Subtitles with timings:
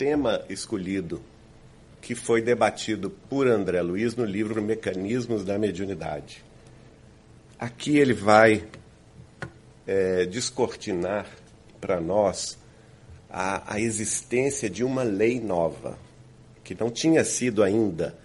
[0.00, 1.20] tema escolhido,
[2.00, 6.42] que foi debatido por André Luiz no livro Mecanismos da Mediunidade.
[7.58, 8.64] Aqui ele vai
[9.86, 11.26] é, descortinar
[11.82, 12.56] para nós
[13.28, 15.98] a, a existência de uma lei nova,
[16.64, 18.16] que não tinha sido ainda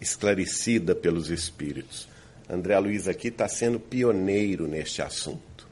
[0.00, 2.08] esclarecida pelos espíritos.
[2.48, 5.66] André Luiz aqui está sendo pioneiro neste assunto.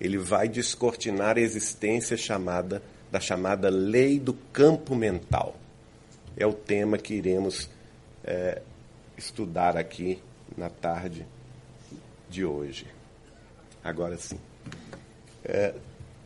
[0.00, 2.80] Ele vai descortinar a existência chamada
[3.14, 5.54] da chamada lei do campo mental.
[6.36, 7.70] É o tema que iremos
[8.24, 8.60] é,
[9.16, 10.18] estudar aqui
[10.56, 11.24] na tarde
[12.28, 12.88] de hoje.
[13.84, 14.36] Agora sim.
[15.44, 15.74] É,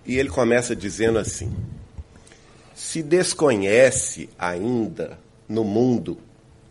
[0.07, 1.55] e ele começa dizendo assim:
[2.75, 6.17] se desconhece ainda no mundo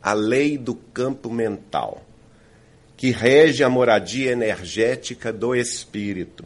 [0.02, 2.02] a lei do campo mental,
[2.96, 6.46] que rege a moradia energética do espírito,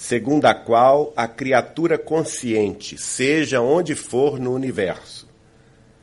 [0.00, 5.28] segundo a qual a criatura consciente, seja onde for no universo,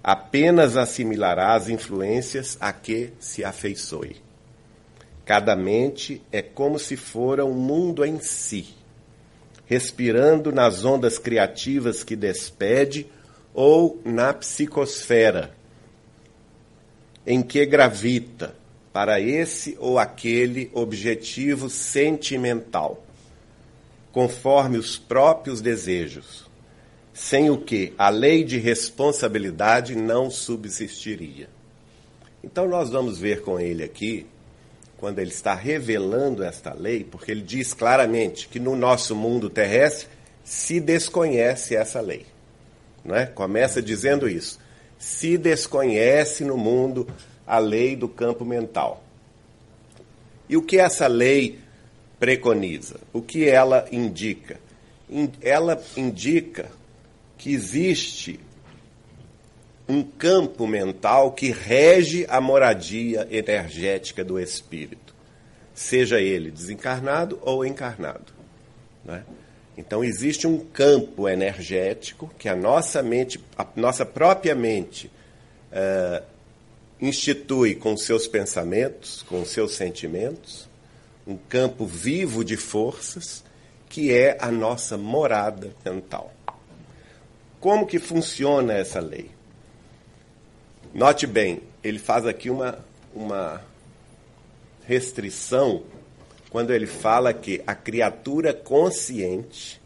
[0.03, 4.17] apenas assimilará as influências a que se afeiçoe.
[5.25, 8.67] Cada mente é como se fora um mundo em si,
[9.65, 13.07] respirando nas ondas criativas que despede
[13.51, 15.55] ou na psicosfera
[17.25, 18.55] em que gravita
[18.93, 23.06] para esse ou aquele objetivo sentimental
[24.17, 26.49] conforme os próprios desejos,
[27.13, 31.47] sem o que a lei de responsabilidade não subsistiria.
[32.43, 34.25] Então, nós vamos ver com ele aqui,
[34.97, 40.07] quando ele está revelando esta lei, porque ele diz claramente que no nosso mundo terrestre
[40.43, 42.25] se desconhece essa lei.
[43.05, 43.27] Não é?
[43.27, 44.57] Começa dizendo isso.
[44.97, 47.07] Se desconhece no mundo
[47.45, 49.03] a lei do campo mental.
[50.49, 51.59] E o que essa lei
[52.19, 52.99] preconiza?
[53.13, 54.59] O que ela indica?
[55.41, 56.69] Ela indica
[57.37, 58.39] que existe
[59.87, 65.15] um campo mental que rege a moradia energética do espírito,
[65.73, 68.33] seja ele desencarnado ou encarnado.
[69.05, 69.23] Né?
[69.77, 75.09] Então existe um campo energético que a nossa mente, a nossa própria mente,
[75.71, 76.23] uh,
[76.99, 80.66] institui com seus pensamentos, com seus sentimentos,
[81.27, 83.43] um campo vivo de forças
[83.89, 86.33] que é a nossa morada mental.
[87.59, 89.31] Como que funciona essa lei?
[90.93, 92.79] Note bem, ele faz aqui uma,
[93.13, 93.61] uma
[94.85, 95.83] restrição
[96.49, 99.81] quando ele fala que a criatura consciente,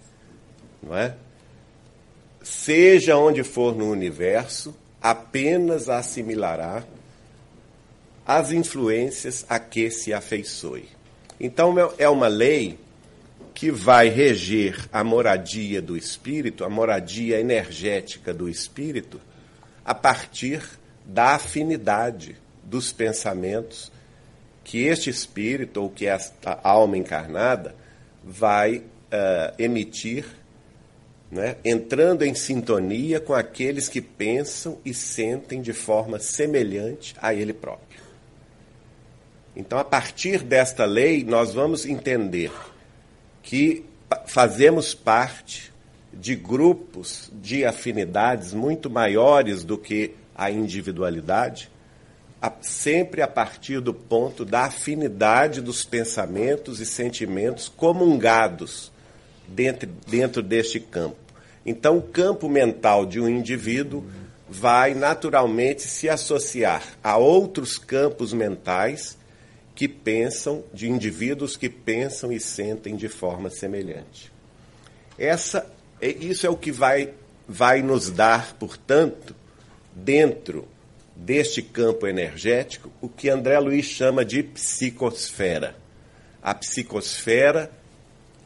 [0.81, 1.16] não é?
[2.44, 6.84] seja onde for no universo, apenas assimilará
[8.25, 10.88] as influências a que se afeiçoe.
[11.44, 12.78] Então, é uma lei
[13.56, 19.19] que vai reger a moradia do espírito, a moradia energética do espírito,
[19.84, 20.62] a partir
[21.03, 23.91] da afinidade dos pensamentos
[24.63, 27.73] que este espírito, ou que esta alma encarnada,
[28.23, 28.84] vai uh,
[29.58, 30.25] emitir,
[31.31, 37.52] né, entrando em sintonia com aqueles que pensam e sentem de forma semelhante a ele
[37.52, 38.00] próprio.
[39.56, 42.51] Então, a partir desta lei, nós vamos entender
[43.44, 43.85] que
[44.25, 45.72] fazemos parte
[46.13, 51.69] de grupos de afinidades muito maiores do que a individualidade,
[52.61, 58.91] sempre a partir do ponto da afinidade dos pensamentos e sentimentos comungados
[59.47, 61.17] dentro, dentro deste campo.
[61.66, 64.03] Então, o campo mental de um indivíduo
[64.50, 69.17] vai naturalmente se associar a outros campos mentais
[69.75, 74.31] que pensam, de indivíduos que pensam e sentem de forma semelhante.
[75.17, 77.13] Essa, é, isso é o que vai,
[77.47, 79.35] vai nos dar, portanto,
[79.93, 80.67] dentro
[81.15, 85.75] deste campo energético, o que André Luiz chama de psicosfera.
[86.41, 87.72] A psicosfera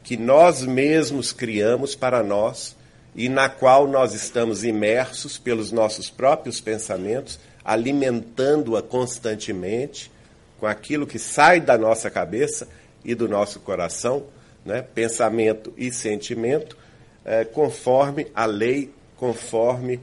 [0.04, 2.76] que nós mesmos criamos para nós
[3.16, 10.12] e na qual nós estamos imersos pelos nossos próprios pensamentos, alimentando-a constantemente
[10.60, 12.68] com aquilo que sai da nossa cabeça
[13.04, 14.26] e do nosso coração,
[14.64, 16.78] né, pensamento e sentimento,
[17.24, 20.00] é, conforme a lei, conforme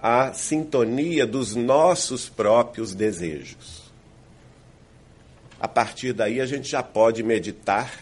[0.00, 3.84] a sintonia dos nossos próprios desejos.
[5.58, 7.92] A partir daí, a gente já pode meditar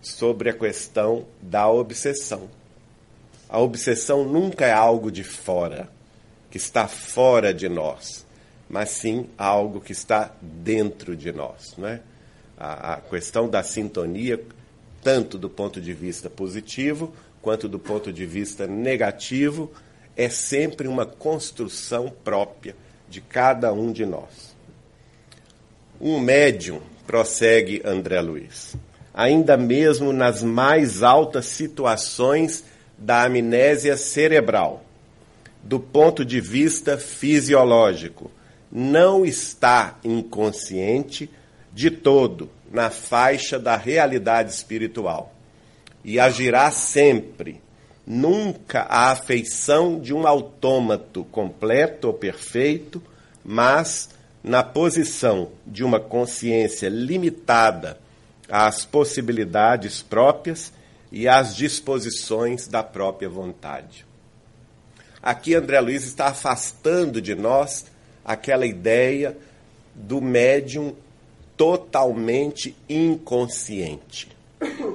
[0.00, 2.48] sobre a questão da obsessão.
[3.48, 5.88] A obsessão nunca é algo de fora,
[6.50, 8.24] que está fora de nós
[8.70, 11.74] mas sim algo que está dentro de nós.
[11.76, 12.00] Né?
[12.56, 14.40] A, a questão da sintonia,
[15.02, 17.12] tanto do ponto de vista positivo
[17.42, 19.72] quanto do ponto de vista negativo,
[20.16, 22.76] é sempre uma construção própria
[23.08, 24.54] de cada um de nós.
[26.00, 28.76] Um médium, prossegue André Luiz,
[29.12, 32.62] ainda mesmo nas mais altas situações
[32.96, 34.84] da amnésia cerebral,
[35.62, 38.30] do ponto de vista fisiológico,
[38.70, 41.30] não está inconsciente
[41.72, 45.34] de todo na faixa da realidade espiritual
[46.04, 47.60] e agirá sempre,
[48.06, 53.02] nunca a afeição de um autômato completo ou perfeito,
[53.44, 54.10] mas
[54.42, 57.98] na posição de uma consciência limitada
[58.48, 60.72] às possibilidades próprias
[61.12, 64.06] e às disposições da própria vontade.
[65.22, 67.84] Aqui André Luiz está afastando de nós
[68.32, 69.36] aquela ideia
[69.94, 70.94] do médium
[71.56, 74.28] totalmente inconsciente.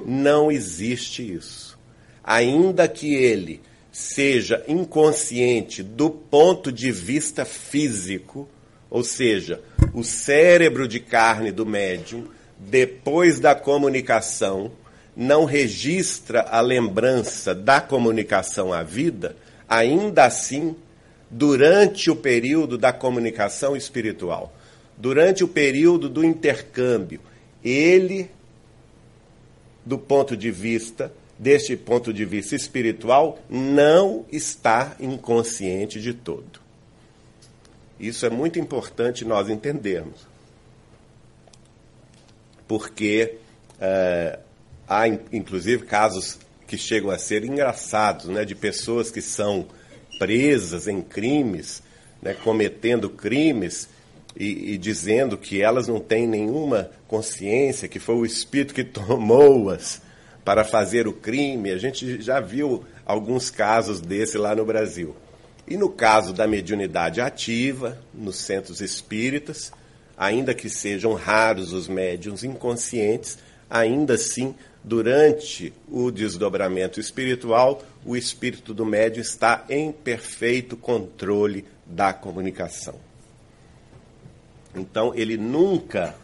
[0.06, 1.78] Não existe isso.
[2.24, 3.60] Ainda que ele
[3.92, 8.48] seja inconsciente do ponto de vista físico,
[8.90, 9.60] ou seja,
[9.92, 12.26] o cérebro de carne do médium,
[12.58, 14.72] depois da comunicação,
[15.14, 19.36] não registra a lembrança da comunicação à vida,
[19.68, 20.74] ainda assim
[21.36, 24.54] durante o período da comunicação espiritual,
[24.96, 27.20] durante o período do intercâmbio,
[27.62, 28.30] ele,
[29.84, 36.58] do ponto de vista, deste ponto de vista espiritual, não está inconsciente de todo.
[38.00, 40.26] Isso é muito importante nós entendermos.
[42.66, 43.34] Porque
[43.78, 44.38] é,
[44.88, 49.66] há, inclusive, casos que chegam a ser engraçados, né, de pessoas que são
[50.18, 51.82] presas em crimes,
[52.22, 53.88] né, cometendo crimes
[54.36, 60.02] e, e, dizendo que elas não têm nenhuma consciência, que foi o Espírito que tomou-as
[60.44, 61.70] para fazer o crime.
[61.70, 65.16] A gente já viu alguns casos desse lá no Brasil.
[65.66, 69.72] E no caso da mediunidade ativa, nos centros espíritas,
[70.16, 74.54] ainda que sejam raros os médiums inconscientes, ainda assim
[74.86, 82.94] durante o desdobramento espiritual, o espírito do médium está em perfeito controle da comunicação.
[84.72, 86.14] Então, ele nunca,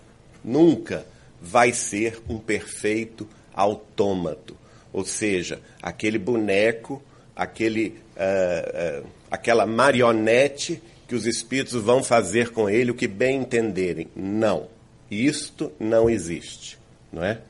[0.44, 1.04] nunca
[1.40, 4.56] vai ser um perfeito autômato,
[4.92, 7.02] ou seja, aquele boneco,
[7.34, 13.40] aquele, uh, uh, aquela marionete que os espíritos vão fazer com ele o que bem
[13.40, 14.06] entenderem.
[14.14, 14.68] Não,
[15.10, 16.78] isto não existe,
[17.12, 17.40] não é?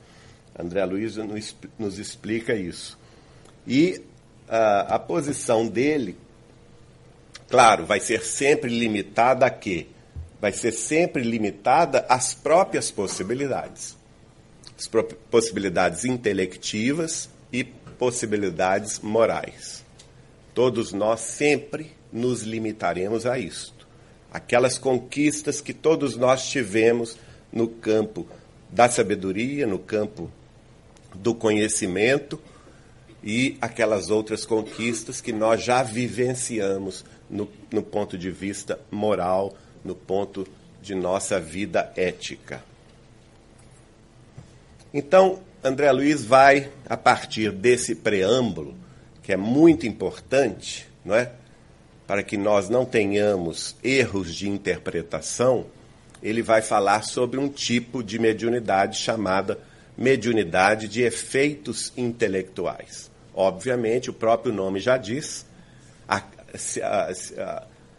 [0.62, 1.16] André Luiz
[1.78, 2.98] nos explica isso.
[3.66, 4.00] E
[4.48, 6.16] a, a posição dele,
[7.48, 9.86] claro, vai ser sempre limitada a quê?
[10.40, 13.96] Vai ser sempre limitada às próprias possibilidades.
[14.78, 14.88] As
[15.30, 19.84] possibilidades intelectivas e possibilidades morais.
[20.54, 23.86] Todos nós sempre nos limitaremos a isto.
[24.32, 27.16] Aquelas conquistas que todos nós tivemos
[27.52, 28.26] no campo
[28.70, 30.30] da sabedoria, no campo
[31.14, 32.40] do conhecimento
[33.22, 39.54] e aquelas outras conquistas que nós já vivenciamos no, no ponto de vista moral,
[39.84, 40.46] no ponto
[40.82, 42.62] de nossa vida ética.
[44.92, 48.74] Então, André Luiz vai, a partir desse preâmbulo,
[49.22, 51.30] que é muito importante, não é?
[52.06, 55.66] Para que nós não tenhamos erros de interpretação,
[56.22, 59.58] ele vai falar sobre um tipo de mediunidade chamada
[60.02, 63.08] mediunidade de efeitos intelectuais.
[63.32, 65.46] Obviamente, o próprio nome já diz,
[66.08, 66.20] a,
[66.82, 67.12] a,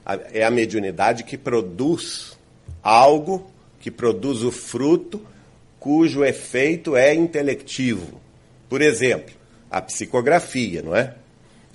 [0.05, 2.38] a, é a mediunidade que produz
[2.83, 5.25] algo, que produz o fruto,
[5.79, 8.22] cujo efeito é intelectivo.
[8.67, 9.33] Por exemplo,
[9.72, 11.15] a psicografia, não é?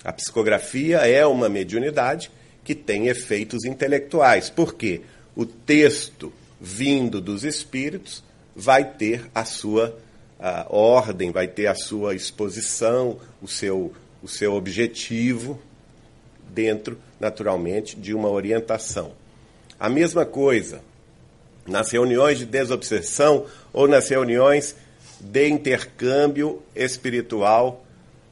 [0.03, 2.29] A psicografia é uma mediunidade
[2.63, 4.47] que tem efeitos intelectuais.
[4.49, 5.01] Por quê?
[5.35, 6.31] O texto
[6.61, 8.23] vindo dos espíritos
[8.55, 9.97] vai ter a sua
[10.39, 13.93] a ordem, vai ter a sua exposição, o seu,
[14.23, 15.59] o seu objetivo,
[16.49, 19.11] dentro, naturalmente, de uma orientação.
[19.79, 20.81] A mesma coisa
[21.67, 24.75] nas reuniões de desobsessão ou nas reuniões
[25.19, 27.85] de intercâmbio espiritual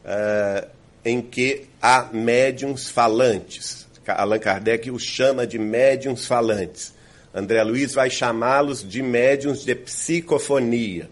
[0.04, 0.68] uh,
[1.06, 3.88] em que há médiums falantes.
[4.08, 6.94] Allan Kardec os chama de médiums falantes.
[7.34, 11.10] André Luiz vai chamá-los de médiums de psicofonia.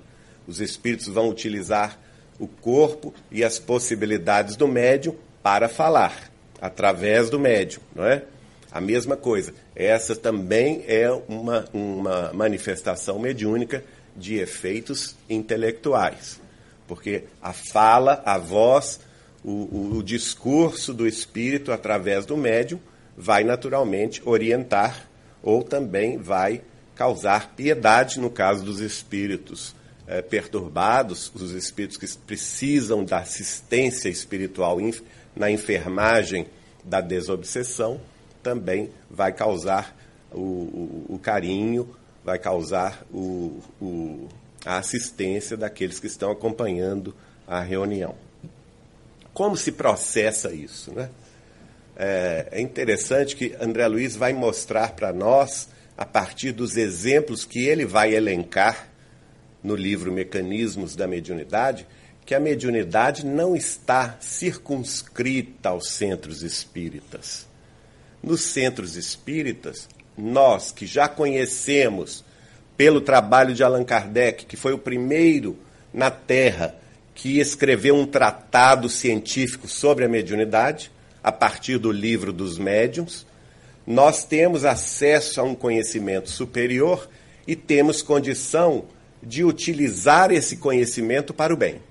[0.48, 2.00] Os espíritos vão utilizar
[2.40, 8.24] o corpo e as possibilidades do médium para falar, através do médium, não é?
[8.72, 9.54] A mesma coisa.
[9.76, 13.84] Essa também é uma, uma manifestação mediúnica
[14.16, 16.42] de efeitos intelectuais.
[16.88, 19.00] Porque a fala, a voz,
[19.44, 22.80] o, o, o discurso do espírito através do médium
[23.18, 25.08] vai naturalmente orientar
[25.42, 26.62] ou também vai
[26.96, 29.74] causar piedade no caso dos espíritos
[30.08, 34.78] é, perturbados, os espíritos que precisam da assistência espiritual
[35.36, 36.48] na enfermagem
[36.84, 38.00] da desobsessão,
[38.44, 39.96] também vai causar
[40.32, 43.60] o, o, o carinho, vai causar o,
[44.66, 47.16] a assistência daqueles que estão acompanhando
[47.48, 48.16] a reunião.
[49.34, 50.92] Como se processa isso?
[50.92, 51.10] Né?
[51.96, 57.66] É, é interessante que André Luiz vai mostrar para nós, a partir dos exemplos que
[57.66, 58.90] ele vai elencar
[59.66, 61.88] no livro Mecanismos da Mediunidade,
[62.24, 67.48] que a mediunidade não está circunscrita aos centros espíritas.
[68.22, 72.24] Nos centros espíritas, nós que já conhecemos
[72.78, 75.58] pelo trabalho de Allan Kardec, que foi o primeiro
[75.92, 76.76] na Terra
[77.16, 80.92] que escreveu um tratado científico sobre a mediunidade,
[81.24, 83.26] a partir do livro dos médiums,
[83.88, 87.10] nós temos acesso a um conhecimento superior
[87.48, 88.86] e temos condição
[89.26, 91.82] de utilizar esse conhecimento para o bem.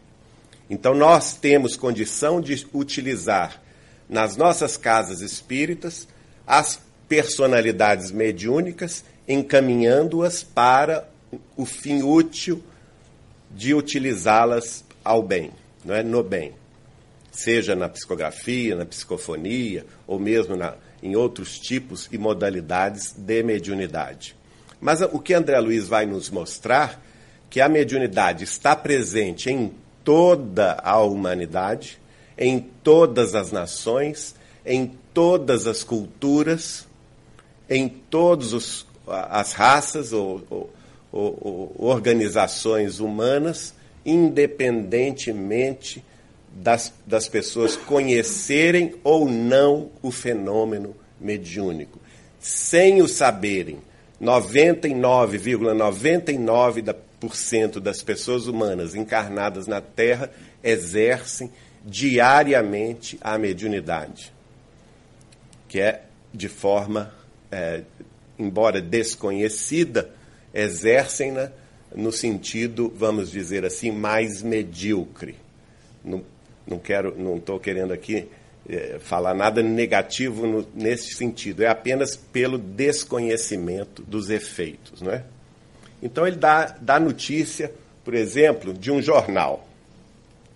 [0.70, 3.60] Então, nós temos condição de utilizar
[4.08, 6.06] nas nossas casas espíritas
[6.46, 11.08] as personalidades mediúnicas, encaminhando-as para
[11.56, 12.62] o fim útil
[13.50, 15.50] de utilizá-las ao bem,
[15.84, 16.02] não é?
[16.02, 16.52] no bem.
[17.30, 24.36] Seja na psicografia, na psicofonia, ou mesmo na, em outros tipos e modalidades de mediunidade.
[24.80, 27.02] Mas o que André Luiz vai nos mostrar
[27.54, 32.00] que a mediunidade está presente em toda a humanidade,
[32.36, 34.34] em todas as nações,
[34.66, 36.84] em todas as culturas,
[37.70, 40.68] em todas as raças ou, ou,
[41.12, 43.72] ou, organizações humanas,
[44.04, 46.04] independentemente
[46.50, 52.00] das, das pessoas conhecerem ou não o fenômeno mediúnico.
[52.40, 53.78] Sem o saberem,
[54.20, 56.82] 99,99% ,99
[57.80, 60.30] das pessoas humanas encarnadas na Terra
[60.62, 61.50] exercem
[61.84, 64.32] diariamente a mediunidade,
[65.68, 66.02] que é
[66.32, 67.12] de forma,
[67.50, 67.82] é,
[68.38, 70.10] embora desconhecida,
[70.52, 71.50] exercem-na
[71.94, 75.36] no sentido, vamos dizer assim, mais medíocre.
[76.04, 76.24] Não,
[76.66, 78.28] não quero, não estou querendo aqui
[78.68, 85.00] é, falar nada negativo no, nesse sentido, é apenas pelo desconhecimento dos efeitos.
[85.02, 85.24] Não é?
[86.04, 87.72] Então ele dá, dá notícia,
[88.04, 89.66] por exemplo, de um jornal.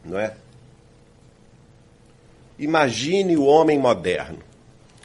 [0.05, 0.35] Não é?
[2.59, 4.39] Imagine o homem moderno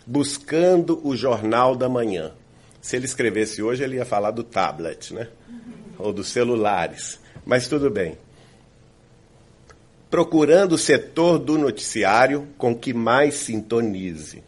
[0.05, 2.33] buscando o jornal da manhã.
[2.81, 5.29] Se ele escrevesse hoje, ele ia falar do tablet, né?
[5.97, 7.19] Ou dos celulares.
[7.45, 8.17] Mas tudo bem
[10.13, 14.43] procurando o setor do noticiário com que mais sintonize.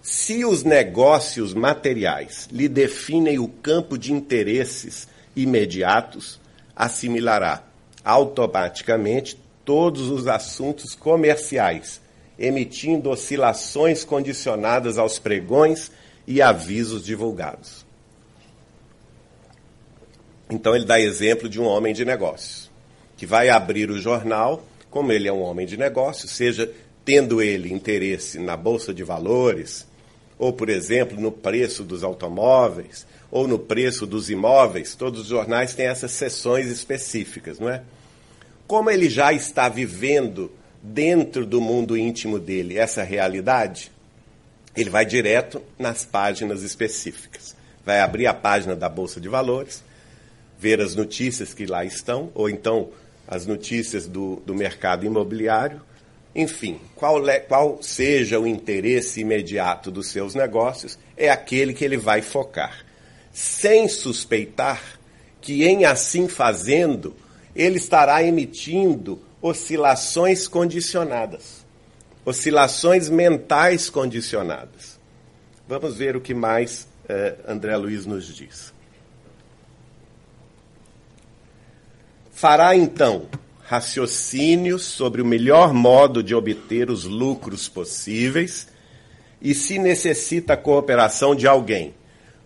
[0.00, 5.08] Se os negócios materiais lhe definem o campo de interesses
[5.42, 6.40] imediatos,
[6.74, 7.62] assimilará
[8.04, 12.00] automaticamente todos os assuntos comerciais,
[12.38, 15.90] emitindo oscilações condicionadas aos pregões
[16.26, 17.84] e avisos divulgados.
[20.48, 22.70] Então ele dá exemplo de um homem de negócios
[23.16, 26.70] que vai abrir o jornal como ele é um homem de negócios, seja
[27.04, 29.86] tendo ele interesse na bolsa de valores,
[30.38, 35.74] ou, por exemplo, no preço dos automóveis, ou no preço dos imóveis, todos os jornais
[35.74, 37.82] têm essas seções específicas, não é?
[38.66, 40.50] Como ele já está vivendo
[40.82, 43.90] dentro do mundo íntimo dele essa realidade,
[44.76, 47.56] ele vai direto nas páginas específicas.
[47.84, 49.82] Vai abrir a página da Bolsa de Valores,
[50.58, 52.90] ver as notícias que lá estão, ou então
[53.26, 55.80] as notícias do, do mercado imobiliário,
[56.34, 62.22] enfim, qual, qual seja o interesse imediato dos seus negócios, é aquele que ele vai
[62.22, 62.84] focar,
[63.32, 64.82] sem suspeitar
[65.40, 67.14] que, em assim fazendo,
[67.54, 71.64] ele estará emitindo oscilações condicionadas,
[72.24, 74.98] oscilações mentais condicionadas.
[75.66, 78.72] Vamos ver o que mais eh, André Luiz nos diz.
[82.32, 83.28] Fará então
[83.70, 88.66] raciocínios sobre o melhor modo de obter os lucros possíveis
[89.40, 91.94] e, se necessita a cooperação de alguém,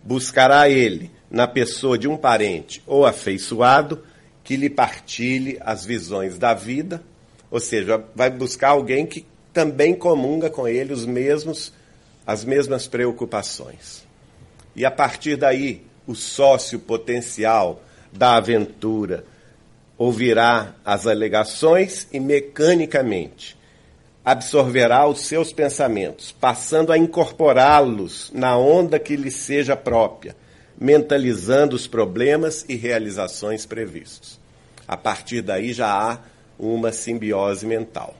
[0.05, 4.05] buscará ele, na pessoa de um parente ou afeiçoado,
[4.45, 7.03] que lhe partilhe as visões da vida,
[7.51, 11.73] ou seja, vai buscar alguém que também comunga com ele os mesmos
[12.27, 14.03] as mesmas preocupações.
[14.75, 19.25] E a partir daí, o sócio potencial da aventura
[19.97, 23.57] ouvirá as alegações e mecanicamente
[24.25, 30.35] absorverá os seus pensamentos, passando a incorporá-los na onda que lhe seja própria,
[30.78, 34.40] mentalizando os problemas e realizações previstos.
[34.88, 36.19] A partir daí já há
[36.59, 38.14] uma simbiose mental.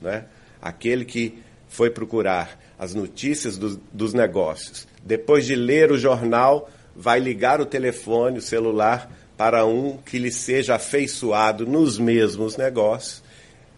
[0.00, 0.24] Né?
[0.62, 7.20] Aquele que foi procurar as notícias do, dos negócios, depois de ler o jornal, vai
[7.20, 13.22] ligar o telefone, o celular, para um que lhe seja afeiçoado nos mesmos negócios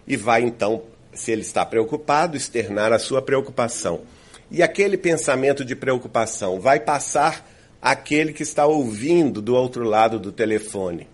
[0.06, 0.82] e vai então,
[1.16, 4.02] se ele está preocupado, externar a sua preocupação.
[4.50, 7.48] E aquele pensamento de preocupação vai passar
[7.82, 11.08] àquele que está ouvindo do outro lado do telefone,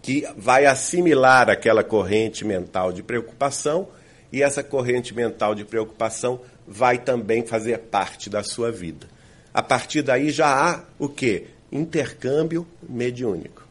[0.00, 3.88] que vai assimilar aquela corrente mental de preocupação
[4.32, 9.06] e essa corrente mental de preocupação vai também fazer parte da sua vida.
[9.52, 11.46] A partir daí já há o que?
[11.72, 13.66] Intercâmbio mediúnico.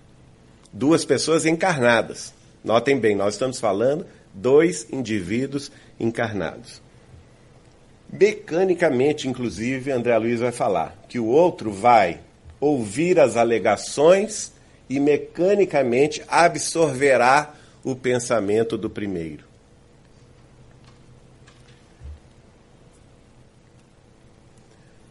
[0.74, 2.34] Duas pessoas encarnadas.
[2.63, 4.06] Notem bem, nós estamos falando
[4.38, 6.82] dois indivíduos encarnados.
[8.12, 12.22] Mecanicamente, inclusive, André Luiz vai falar que o outro vai
[12.60, 14.53] ouvir as alegações
[14.89, 17.53] e mecanicamente absorverá
[17.84, 19.46] o pensamento do primeiro.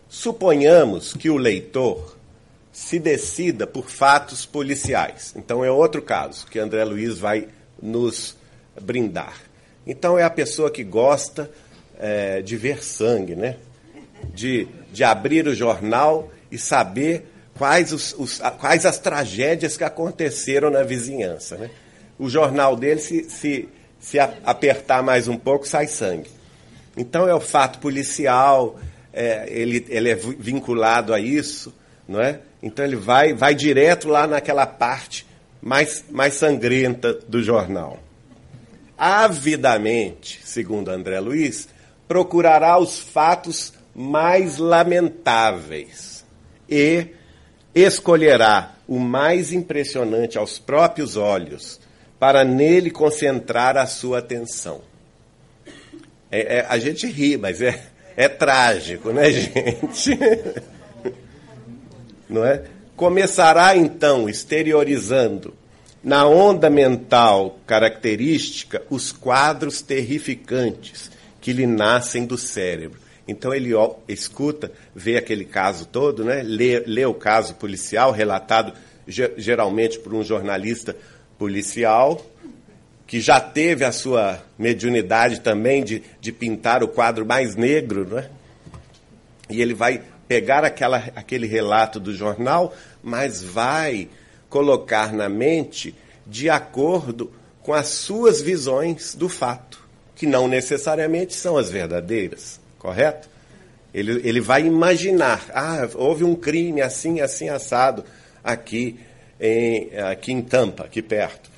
[0.09, 2.17] Suponhamos que o leitor
[2.73, 5.33] se decida por fatos policiais.
[5.37, 7.49] Então é outro caso que André Luiz vai
[7.81, 8.36] nos
[8.81, 9.37] brindar.
[9.87, 11.51] Então é a pessoa que gosta
[11.99, 13.57] é, de ver sangue, né?
[14.35, 20.71] De, de abrir o jornal e saber quais, os, os, quais as tragédias que aconteceram
[20.71, 21.57] na vizinhança.
[21.57, 21.71] Né?
[22.19, 23.69] O jornal dele, se, se,
[24.01, 26.31] se apertar mais um pouco, sai sangue.
[26.97, 28.79] Então é o fato policial,
[29.13, 31.75] é, ele, ele é vinculado a isso,
[32.09, 32.41] não é?
[32.63, 35.27] Então ele vai, vai direto lá naquela parte
[35.61, 37.99] mais, mais sangrenta do jornal.
[38.99, 41.69] Avidamente, segundo André Luiz,
[42.09, 46.25] procurará os fatos mais lamentáveis
[46.69, 47.09] e
[47.75, 51.81] escolherá o mais impressionante aos próprios olhos
[52.19, 54.81] para nele concentrar a sua atenção.
[56.31, 57.83] É, é, a gente ri, mas é,
[58.17, 60.19] é trágico, né, gente?
[62.29, 62.65] Não é?
[62.97, 65.55] Começará então exteriorizando
[66.07, 73.01] na onda mental característica os quadros terrificantes que lhe nascem do cérebro.
[73.27, 76.45] Então ele ó, escuta, vê aquele caso todo, né?
[76.45, 78.73] lê, lê o caso policial relatado
[79.37, 80.95] geralmente por um jornalista
[81.37, 82.25] policial,
[83.05, 88.31] que já teve a sua mediunidade também de, de pintar o quadro mais negro, né?
[89.51, 94.09] E ele vai pegar aquela, aquele relato do jornal, mas vai
[94.57, 95.95] colocar na mente
[96.27, 103.29] de acordo com as suas visões do fato, que não necessariamente são as verdadeiras, correto?
[103.93, 108.03] Ele, ele vai imaginar, ah, houve um crime assim, assim, assado
[108.43, 108.99] aqui
[109.39, 111.51] em, aqui em Tampa, aqui perto.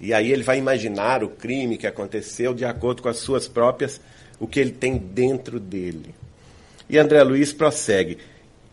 [0.00, 4.00] E aí ele vai imaginar o crime que aconteceu de acordo com as suas próprias,
[4.38, 6.14] o que ele tem dentro dele.
[6.88, 8.16] E André Luiz prossegue.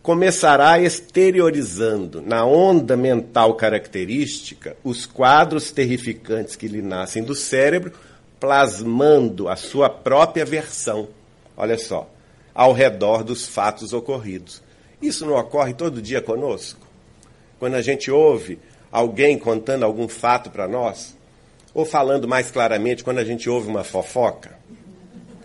[0.07, 7.91] Começará exteriorizando, na onda mental característica, os quadros terrificantes que lhe nascem do cérebro,
[8.39, 11.09] plasmando a sua própria versão,
[11.57, 12.09] olha só,
[12.55, 14.63] ao redor dos fatos ocorridos.
[15.01, 16.87] Isso não ocorre todo dia conosco?
[17.59, 21.17] Quando a gente ouve alguém contando algum fato para nós,
[21.73, 24.57] ou falando mais claramente, quando a gente ouve uma fofoca,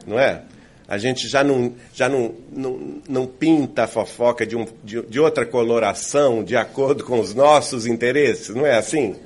[0.06, 0.44] não é?
[0.92, 5.18] A gente já não, já não, não, não pinta a fofoca de, um, de, de
[5.18, 9.16] outra coloração de acordo com os nossos interesses, não é assim?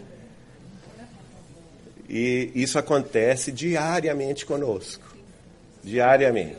[2.09, 5.03] E isso acontece diariamente conosco.
[5.83, 6.59] Diariamente.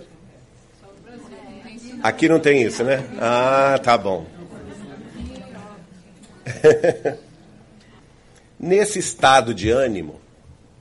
[2.03, 3.01] Aqui não tem isso, né?
[3.17, 4.25] Ah, tá bom.
[8.59, 10.19] Nesse estado de ânimo,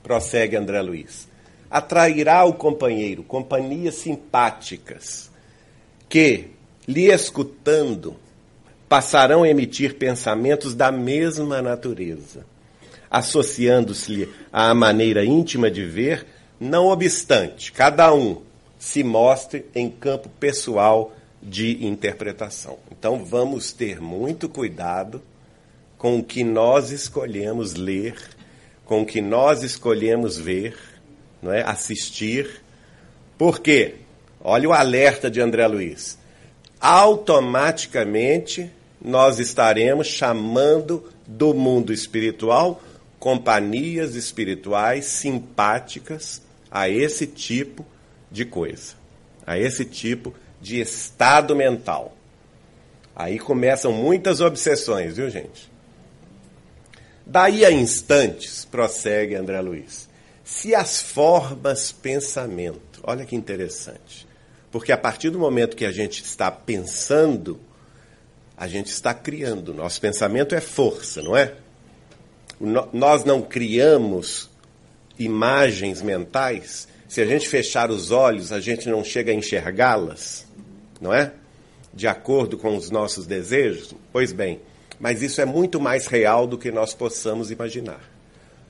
[0.03, 1.26] prossegue André Luiz,
[1.69, 5.29] atrairá o companheiro companhias simpáticas
[6.09, 6.45] que,
[6.87, 8.15] lhe escutando,
[8.87, 12.45] passarão a emitir pensamentos da mesma natureza,
[13.09, 16.25] associando-se-lhe à maneira íntima de ver,
[16.59, 18.41] não obstante, cada um
[18.79, 22.77] se mostre em campo pessoal de interpretação.
[22.91, 25.21] Então vamos ter muito cuidado
[25.97, 28.15] com o que nós escolhemos ler
[28.87, 30.77] com que nós escolhemos ver,
[31.41, 31.61] não é?
[31.63, 32.61] assistir.
[33.37, 33.95] Por quê?
[34.41, 36.17] Olha o alerta de André Luiz.
[36.79, 38.71] Automaticamente
[39.01, 42.81] nós estaremos chamando do mundo espiritual
[43.19, 47.85] companhias espirituais simpáticas a esse tipo
[48.31, 48.93] de coisa,
[49.45, 52.15] a esse tipo de estado mental.
[53.15, 55.71] Aí começam muitas obsessões, viu, gente?
[57.25, 60.07] Daí a instantes, prossegue André Luiz,
[60.47, 64.25] se as formas pensamento, olha que interessante,
[64.71, 67.59] porque a partir do momento que a gente está pensando,
[68.55, 69.73] a gente está criando.
[69.73, 71.53] Nosso pensamento é força, não é?
[72.93, 74.49] Nós não criamos
[75.19, 76.87] imagens mentais.
[77.09, 80.47] Se a gente fechar os olhos, a gente não chega a enxergá-las,
[81.01, 81.33] não é?
[81.93, 83.93] De acordo com os nossos desejos?
[84.13, 84.61] Pois bem,
[84.97, 88.16] mas isso é muito mais real do que nós possamos imaginar.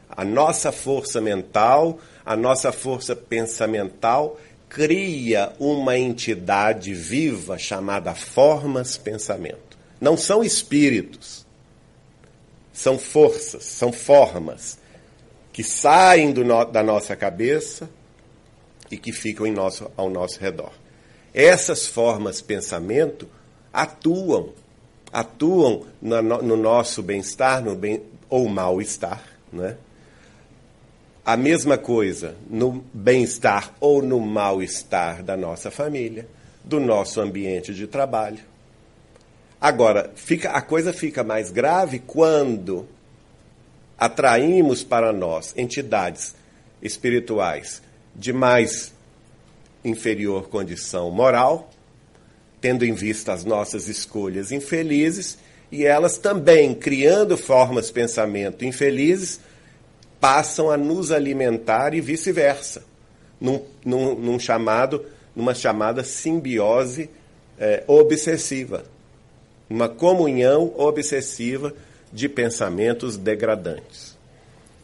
[0.09, 4.39] A nossa força mental, a nossa força pensamental
[4.69, 9.77] cria uma entidade viva chamada formas pensamento.
[9.99, 11.45] Não são espíritos,
[12.73, 14.77] são forças, são formas
[15.51, 17.89] que saem no, da nossa cabeça
[18.91, 20.71] e que ficam nosso, ao nosso redor.
[21.33, 23.27] Essas formas pensamento
[23.73, 24.53] atuam
[25.11, 29.23] atuam no, no nosso bem-estar no bem, ou mal-estar.
[29.51, 29.77] Né?
[31.27, 36.25] A mesma coisa no bem-estar ou no mal-estar da nossa família,
[36.63, 38.39] do nosso ambiente de trabalho.
[39.59, 42.87] Agora, fica, a coisa fica mais grave quando
[43.97, 46.33] atraímos para nós entidades
[46.81, 47.81] espirituais
[48.15, 48.93] de mais
[49.83, 51.69] inferior condição moral
[52.59, 55.37] tendo em vista as nossas escolhas infelizes,
[55.71, 59.39] e elas também, criando formas de pensamento infelizes,
[60.19, 62.83] passam a nos alimentar e vice-versa,
[63.39, 67.09] num, num, num, chamado, numa chamada simbiose
[67.59, 68.83] é, obsessiva,
[69.69, 71.73] uma comunhão obsessiva
[72.11, 74.17] de pensamentos degradantes.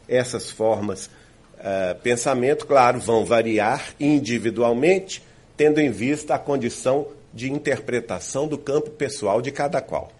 [0.08, 5.22] Essas formas uh, pensamento, claro, vão variar individualmente,
[5.56, 10.12] tendo em vista a condição de interpretação do campo pessoal de cada qual.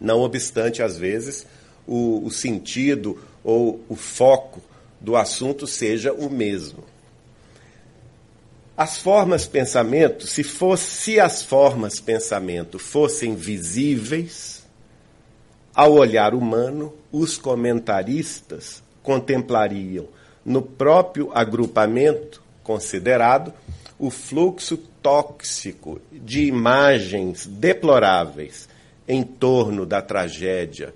[0.00, 1.44] Não obstante, às vezes,
[1.86, 3.18] o, o sentido
[3.48, 4.60] ou o foco
[5.00, 6.84] do assunto seja o mesmo.
[8.76, 14.62] As formas pensamento, se fosse se as formas pensamento fossem visíveis
[15.74, 20.06] ao olhar humano, os comentaristas contemplariam
[20.44, 23.54] no próprio agrupamento considerado
[23.98, 28.68] o fluxo tóxico de imagens deploráveis
[29.08, 30.94] em torno da tragédia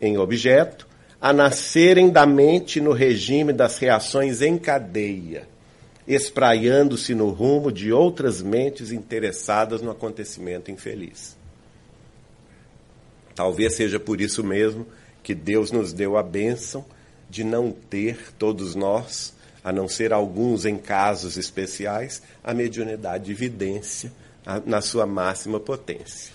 [0.00, 0.91] em objeto,
[1.22, 5.48] a nascerem da mente no regime das reações em cadeia,
[6.04, 11.36] espraiando-se no rumo de outras mentes interessadas no acontecimento infeliz.
[13.36, 14.84] Talvez seja por isso mesmo
[15.22, 16.84] que Deus nos deu a bênção
[17.30, 19.32] de não ter, todos nós,
[19.62, 24.12] a não ser alguns em casos especiais, a mediunidade de evidência
[24.66, 26.32] na sua máxima potência.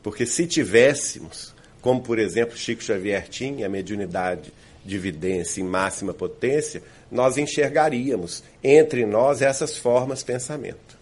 [0.00, 4.52] Porque se tivéssemos, como por exemplo Chico Xavier tinha a mediunidade
[4.84, 10.96] de evidência em máxima potência, nós enxergaríamos entre nós essas formas de pensamento.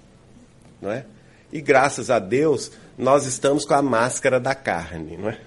[0.80, 1.04] Não é?
[1.52, 5.38] E graças a Deus, nós estamos com a máscara da carne, não é?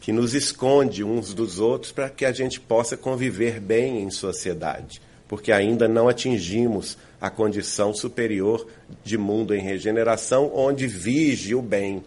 [0.00, 5.00] que nos esconde uns dos outros para que a gente possa conviver bem em sociedade,
[5.28, 8.66] porque ainda não atingimos a condição superior
[9.04, 12.02] de mundo em regeneração, onde vige o bem.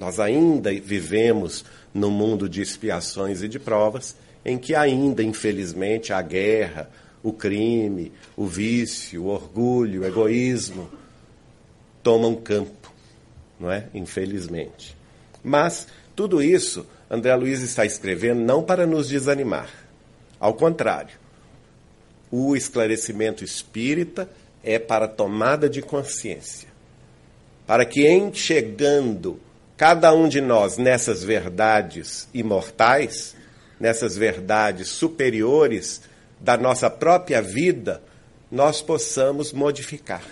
[0.00, 6.22] Nós ainda vivemos no mundo de expiações e de provas, em que ainda, infelizmente, a
[6.22, 6.88] guerra,
[7.22, 10.88] o crime, o vício, o orgulho, o egoísmo
[12.02, 12.90] tomam campo,
[13.60, 13.88] não é?
[13.92, 14.96] Infelizmente.
[15.44, 15.86] Mas
[16.16, 19.68] tudo isso André Luiz está escrevendo não para nos desanimar.
[20.38, 21.18] Ao contrário,
[22.30, 24.30] o esclarecimento espírita
[24.64, 26.70] é para tomada de consciência.
[27.66, 29.38] Para que, chegando
[29.80, 33.34] cada um de nós nessas verdades imortais,
[33.80, 36.02] nessas verdades superiores
[36.38, 38.02] da nossa própria vida,
[38.52, 40.22] nós possamos modificar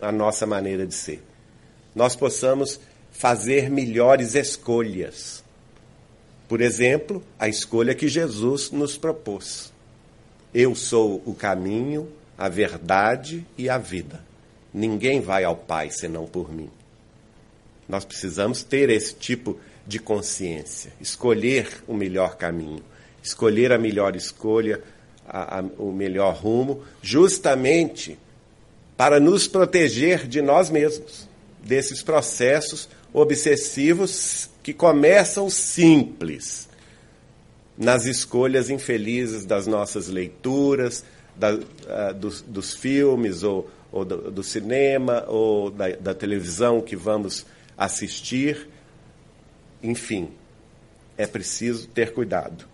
[0.00, 1.20] a nossa maneira de ser.
[1.92, 2.78] Nós possamos
[3.10, 5.42] fazer melhores escolhas
[6.52, 9.72] por exemplo, a escolha que Jesus nos propôs.
[10.52, 14.22] Eu sou o caminho, a verdade e a vida.
[14.70, 16.68] Ninguém vai ao Pai senão por mim.
[17.92, 22.82] Nós precisamos ter esse tipo de consciência, escolher o melhor caminho,
[23.22, 24.82] escolher a melhor escolha,
[25.28, 28.18] a, a, o melhor rumo, justamente
[28.96, 31.28] para nos proteger de nós mesmos,
[31.62, 36.70] desses processos obsessivos que começam simples
[37.76, 41.04] nas escolhas infelizes das nossas leituras,
[41.36, 46.96] da, uh, dos, dos, filmes, ou, ou do, do, cinema, ou da, da televisão que
[46.96, 47.44] vamos
[47.84, 48.68] assistir.
[49.82, 50.30] Enfim,
[51.16, 52.66] é preciso ter cuidado.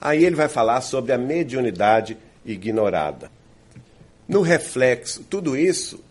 [0.00, 3.30] Aí ele vai falar sobre a mediunidade ignorada.
[4.28, 6.02] No reflexo, tudo isso,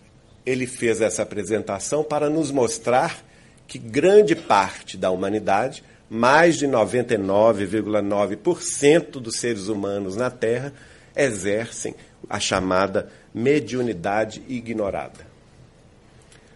[0.45, 3.21] ele fez essa apresentação para nos mostrar
[3.67, 10.73] que grande parte da humanidade, mais de 99,9% dos seres humanos na Terra,
[11.15, 11.95] exercem
[12.29, 15.26] a chamada mediunidade ignorada.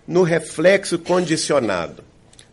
[0.07, 2.03] No reflexo condicionado,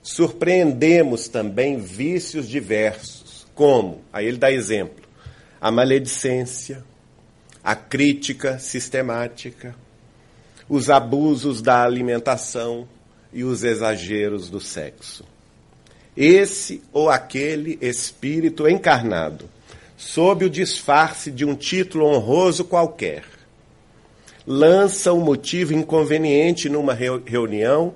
[0.02, 5.04] surpreendemos também vícios diversos, como, aí ele dá exemplo,
[5.60, 6.82] a maledicência,
[7.62, 9.74] a crítica sistemática,
[10.68, 12.88] os abusos da alimentação
[13.32, 15.24] e os exageros do sexo.
[16.16, 19.48] Esse ou aquele espírito encarnado,
[19.96, 23.24] sob o disfarce de um título honroso qualquer,
[24.46, 27.94] lança um motivo inconveniente numa reunião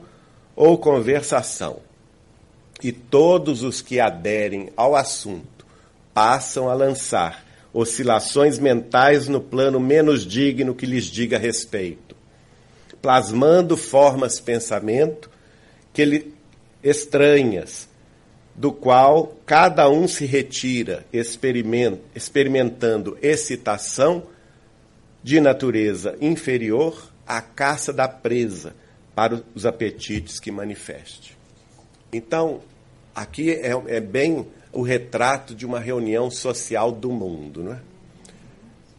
[0.55, 1.81] ou conversação.
[2.83, 5.67] E todos os que aderem ao assunto
[6.13, 12.17] passam a lançar oscilações mentais no plano menos digno que lhes diga respeito,
[13.03, 15.31] plasmando formas pensamento
[15.93, 16.35] que lhe
[16.83, 17.89] estranhas,
[18.55, 24.23] do qual cada um se retira, experimentando excitação
[25.27, 28.77] de natureza inferior à caça da presa
[29.12, 31.37] para os apetites que manifeste.
[32.12, 32.61] Então,
[33.12, 37.65] aqui é, é bem o retrato de uma reunião social do mundo.
[37.65, 37.81] Não é?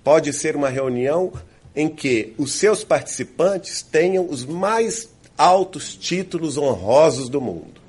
[0.03, 1.31] Pode ser uma reunião
[1.73, 7.79] em que os seus participantes tenham os mais altos títulos honrosos do mundo.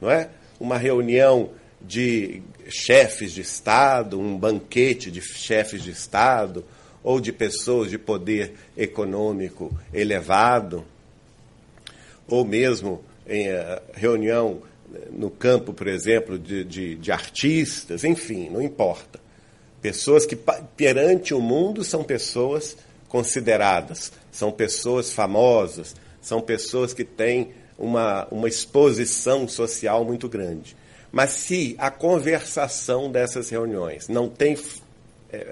[0.00, 0.30] Não é?
[0.58, 1.50] Uma reunião
[1.82, 6.64] de chefes de Estado, um banquete de chefes de Estado,
[7.02, 10.84] ou de pessoas de poder econômico elevado,
[12.26, 14.62] ou mesmo em uh, reunião
[15.10, 19.20] no campo, por exemplo, de, de, de artistas, enfim, não importa.
[19.82, 20.36] Pessoas que,
[20.76, 22.76] perante o mundo, são pessoas
[23.08, 30.76] consideradas, são pessoas famosas, são pessoas que têm uma, uma exposição social muito grande.
[31.12, 34.56] Mas se a conversação dessas reuniões não tem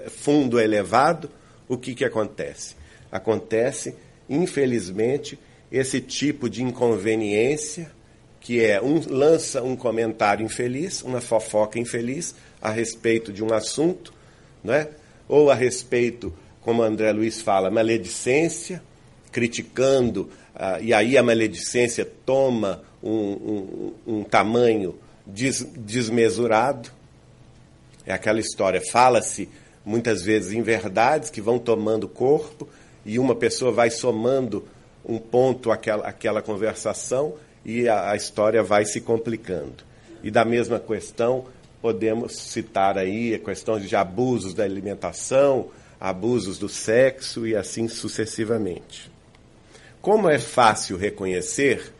[0.09, 1.29] fundo elevado,
[1.67, 2.75] o que, que acontece?
[3.11, 3.95] Acontece,
[4.29, 5.39] infelizmente,
[5.71, 7.91] esse tipo de inconveniência
[8.39, 14.13] que é um lança um comentário infeliz, uma fofoca infeliz a respeito de um assunto,
[14.63, 14.87] né?
[15.27, 18.81] ou a respeito, como André Luiz fala, maledicência,
[19.33, 26.89] criticando, uh, e aí a maledicência toma um, um, um tamanho des, desmesurado.
[28.05, 29.49] É aquela história, fala-se
[29.87, 32.67] muitas vezes em verdades que vão tomando corpo,
[33.05, 34.67] e uma pessoa vai somando
[35.05, 39.85] um ponto àquela, àquela conversação e a, a história vai se complicando.
[40.21, 41.45] E da mesma questão,
[41.81, 45.69] podemos citar aí a questão de abusos da alimentação,
[46.01, 49.09] abusos do sexo e assim sucessivamente.
[50.01, 51.93] Como é fácil reconhecer,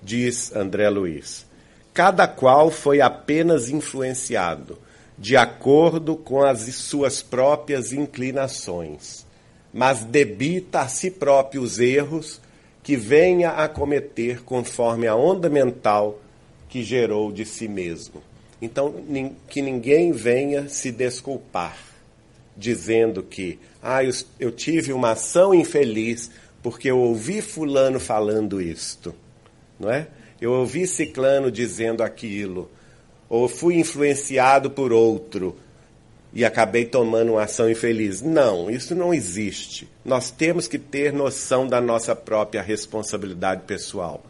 [0.00, 1.44] diz André Luiz,
[1.92, 4.78] cada qual foi apenas influenciado
[5.18, 9.24] de acordo com as suas próprias inclinações,
[9.72, 12.40] mas debita a si próprio os erros
[12.82, 16.20] que venha a cometer conforme a onda mental
[16.68, 18.22] que gerou de si mesmo.
[18.60, 18.94] Então,
[19.48, 21.76] que ninguém venha se desculpar,
[22.56, 26.30] dizendo que ah, eu, eu tive uma ação infeliz
[26.62, 29.14] porque eu ouvi Fulano falando isto,
[29.78, 30.06] não é?
[30.40, 32.70] Eu ouvi Ciclano dizendo aquilo,
[33.32, 35.56] ou fui influenciado por outro
[36.34, 38.20] e acabei tomando uma ação infeliz.
[38.20, 39.88] Não, isso não existe.
[40.04, 44.22] Nós temos que ter noção da nossa própria responsabilidade pessoal.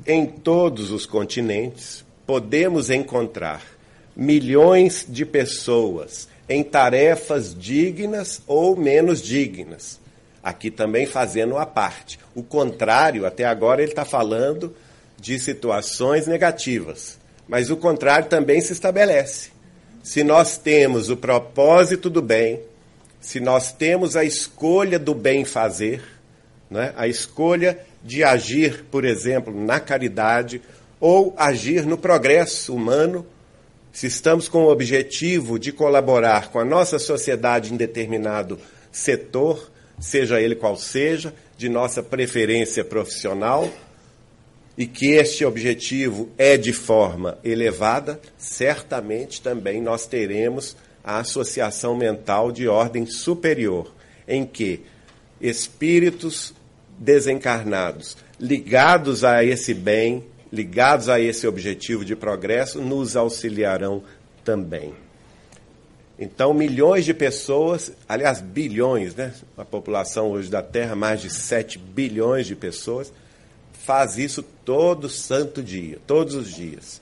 [0.07, 3.65] Em todos os continentes, podemos encontrar
[4.15, 9.99] milhões de pessoas em tarefas dignas ou menos dignas.
[10.43, 12.19] Aqui também fazendo a parte.
[12.35, 14.77] O contrário, até agora ele está falando
[15.19, 17.19] de situações negativas.
[17.49, 19.60] Mas o contrário também se estabelece.
[20.11, 22.61] Se nós temos o propósito do bem,
[23.21, 26.03] se nós temos a escolha do bem fazer,
[26.69, 26.93] né?
[26.97, 30.61] a escolha de agir, por exemplo, na caridade
[30.99, 33.25] ou agir no progresso humano,
[33.93, 38.59] se estamos com o objetivo de colaborar com a nossa sociedade em determinado
[38.91, 39.71] setor,
[40.01, 43.71] seja ele qual seja, de nossa preferência profissional,
[44.81, 52.51] e que este objetivo é de forma elevada, certamente também nós teremos a associação mental
[52.51, 53.95] de ordem superior,
[54.27, 54.81] em que
[55.39, 56.55] espíritos
[56.99, 64.03] desencarnados ligados a esse bem, ligados a esse objetivo de progresso, nos auxiliarão
[64.43, 64.95] também.
[66.19, 69.35] Então, milhões de pessoas, aliás, bilhões, né?
[69.59, 73.13] A população hoje da Terra, mais de 7 bilhões de pessoas,
[73.85, 77.01] faz isso todo santo dia, todos os dias.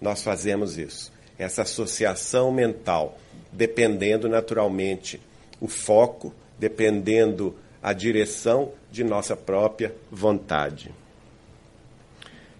[0.00, 1.12] Nós fazemos isso.
[1.38, 3.18] Essa associação mental,
[3.50, 5.20] dependendo naturalmente
[5.60, 10.92] o foco, dependendo a direção de nossa própria vontade.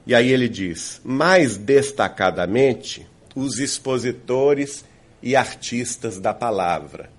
[0.06, 4.84] E aí ele diz: mais destacadamente, os expositores
[5.22, 7.10] e artistas da palavra,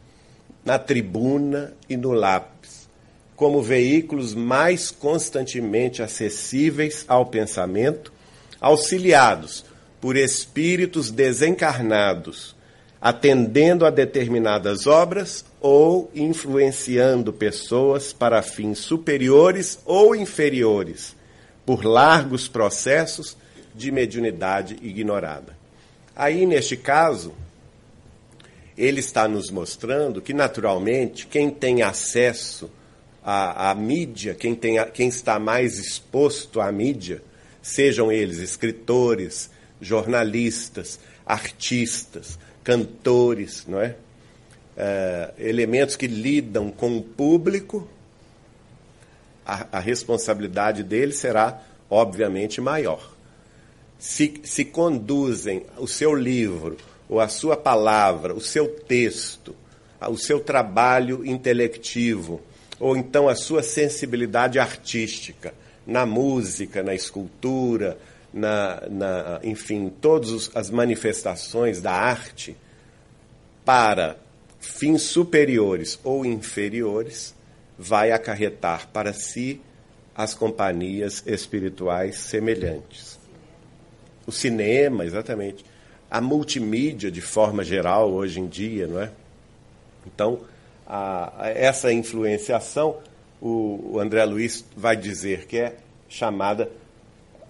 [0.63, 2.54] na tribuna e no lápis,
[3.35, 8.13] como veículos mais constantemente acessíveis ao pensamento,
[8.61, 9.65] auxiliados
[9.99, 12.55] por espíritos desencarnados,
[13.01, 21.15] atendendo a determinadas obras ou influenciando pessoas para fins superiores ou inferiores,
[21.65, 23.35] por largos processos
[23.73, 25.57] de mediunidade ignorada.
[26.15, 27.33] Aí, neste caso,
[28.77, 32.69] ele está nos mostrando que, naturalmente, quem tem acesso
[33.25, 37.23] à, à mídia, quem, tem, quem está mais exposto à mídia,
[37.59, 39.49] sejam eles escritores,
[39.81, 43.95] jornalistas, artistas, cantores, não é?
[44.77, 47.89] é elementos que lidam com o público,
[49.43, 53.11] a, a responsabilidade deles será, obviamente, maior.
[53.97, 56.77] Se, se conduzem o seu livro
[57.09, 59.55] ou a sua palavra, o seu texto,
[59.99, 62.41] o seu trabalho intelectivo,
[62.79, 65.53] ou então a sua sensibilidade artística,
[65.85, 67.97] na música, na escultura,
[68.33, 72.55] na, na enfim, todas as manifestações da arte,
[73.63, 74.17] para
[74.59, 77.33] fins superiores ou inferiores,
[77.77, 79.61] vai acarretar para si
[80.15, 83.19] as companhias espirituais semelhantes.
[84.25, 85.63] O cinema, exatamente
[86.09, 89.11] a multimídia de forma geral hoje em dia, não é?
[90.05, 90.39] Então,
[90.85, 92.97] a, a essa influenciação,
[93.41, 95.75] o, o André Luiz vai dizer que é
[96.07, 96.69] chamada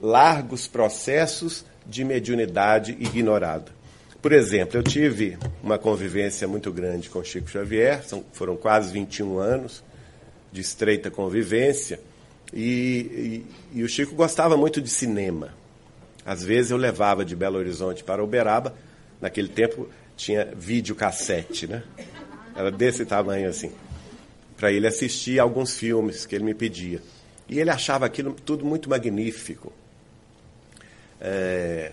[0.02, 3.72] largos processos de mediunidade ignorada.
[4.22, 9.38] Por exemplo, eu tive uma convivência muito grande com Chico Xavier, são, foram quase 21
[9.38, 9.84] anos
[10.52, 12.00] de estreita convivência,
[12.52, 15.54] e, e, e o Chico gostava muito de cinema.
[16.26, 18.74] Às vezes eu levava de Belo Horizonte para Uberaba,
[19.22, 21.84] naquele tempo tinha videocassete, né?
[22.56, 23.72] Era desse tamanho assim.
[24.58, 27.02] Para ele assistir alguns filmes que ele me pedia.
[27.50, 29.72] E ele achava aquilo tudo muito magnífico.
[31.20, 31.92] É,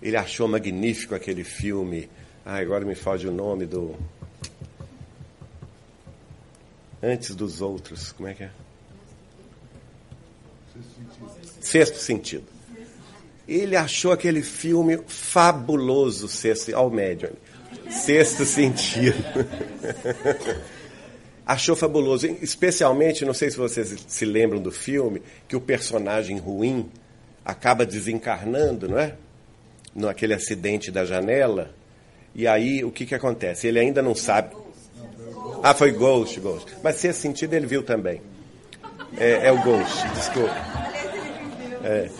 [0.00, 2.08] ele achou magnífico aquele filme.
[2.44, 3.96] Ah, agora me foge o nome do.
[7.02, 8.12] Antes dos outros.
[8.12, 8.50] Como é que é?
[11.60, 12.44] Sexto sentido.
[13.46, 17.32] Ele achou aquele filme fabuloso, sexto, ao médium.
[18.02, 19.24] Sexto sentido.
[21.46, 26.90] achou fabuloso, especialmente, não sei se vocês se lembram do filme, que o personagem ruim
[27.44, 29.14] acaba desencarnando, não é?
[29.94, 31.74] Naquele acidente da janela.
[32.34, 33.68] E aí, o que, que acontece?
[33.68, 34.56] Ele ainda não sabe.
[35.62, 36.74] Ah, foi Ghost, Ghost.
[36.82, 38.20] Mas se é sentido, ele viu também.
[39.16, 40.54] É, é o Ghost, desculpa.
[41.84, 42.10] É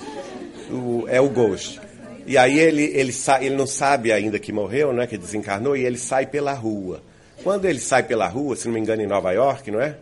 [0.71, 1.81] o, é o Ghost.
[2.27, 5.85] E aí ele, ele, sa, ele não sabe ainda que morreu, né, que desencarnou, e
[5.85, 7.03] ele sai pela rua.
[7.43, 9.97] Quando ele sai pela rua, se não me engano, em Nova York, não é?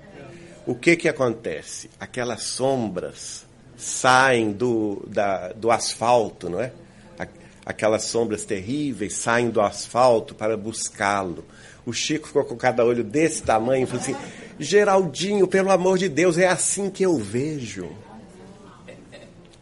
[0.65, 1.91] O que que acontece?
[1.99, 3.45] Aquelas sombras
[3.77, 6.73] saem do, da, do asfalto, não é?
[7.65, 11.45] Aquelas sombras terríveis saem do asfalto para buscá-lo.
[11.87, 14.17] O Chico ficou com cada olho desse tamanho e falou assim:
[14.59, 17.91] Geraldinho, pelo amor de Deus, é assim que eu vejo.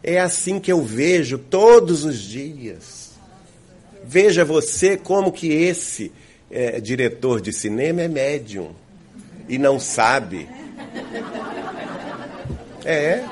[0.03, 3.11] É assim que eu vejo todos os dias.
[4.03, 6.11] Veja você como que esse
[6.49, 8.73] é, diretor de cinema é médium
[9.47, 10.49] e não sabe.
[12.83, 13.23] É.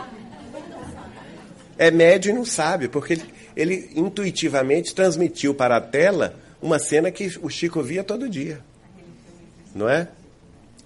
[1.77, 7.09] É médium e não sabe, porque ele, ele intuitivamente transmitiu para a tela uma cena
[7.09, 8.59] que o Chico via todo dia.
[9.73, 10.07] Não é?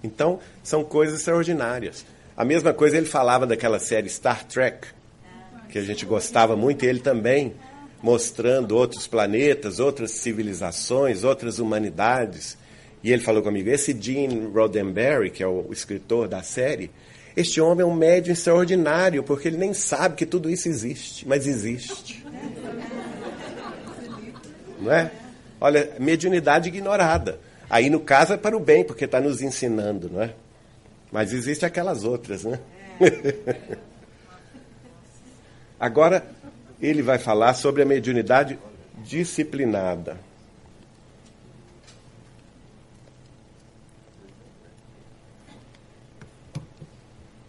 [0.02, 2.04] Então, são coisas extraordinárias.
[2.36, 4.88] A mesma coisa ele falava daquela série Star Trek
[5.74, 7.52] que a gente gostava muito, e ele também
[8.00, 12.56] mostrando outros planetas, outras civilizações, outras humanidades.
[13.02, 16.92] E ele falou comigo: esse Gene Roddenberry, que é o escritor da série,
[17.36, 21.44] este homem é um médium extraordinário, porque ele nem sabe que tudo isso existe, mas
[21.44, 22.24] existe.
[24.78, 25.10] Não é?
[25.60, 27.40] Olha, mediunidade ignorada.
[27.68, 30.34] Aí, no caso, é para o bem, porque está nos ensinando, não é?
[31.10, 32.60] Mas existem aquelas outras, né?
[35.78, 36.26] Agora,
[36.80, 38.58] ele vai falar sobre a mediunidade
[38.98, 40.18] disciplinada.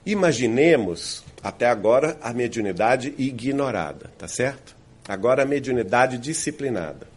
[0.05, 4.75] Imaginemos, até agora, a mediunidade ignorada, tá certo?
[5.07, 7.07] Agora a mediunidade disciplinada.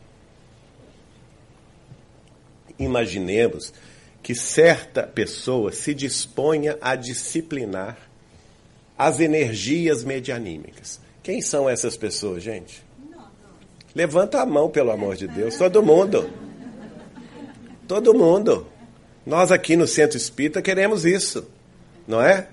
[2.79, 3.75] Imaginemos
[4.23, 8.08] que certa pessoa se disponha a disciplinar
[8.99, 11.01] as energias medianímicas.
[11.23, 12.83] Quem são essas pessoas, gente?
[13.95, 15.57] Levanta a mão, pelo amor de Deus.
[15.57, 16.29] Todo mundo.
[17.87, 18.67] Todo mundo.
[19.25, 21.47] Nós aqui no Centro Espírita queremos isso,
[22.07, 22.49] não é?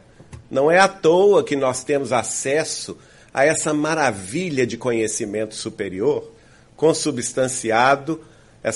[0.51, 2.97] Não é à toa que nós temos acesso
[3.33, 6.35] a essa maravilha de conhecimento superior
[6.75, 8.21] consubstanciado,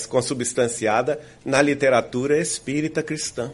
[0.08, 3.52] consubstanciada na literatura espírita cristã.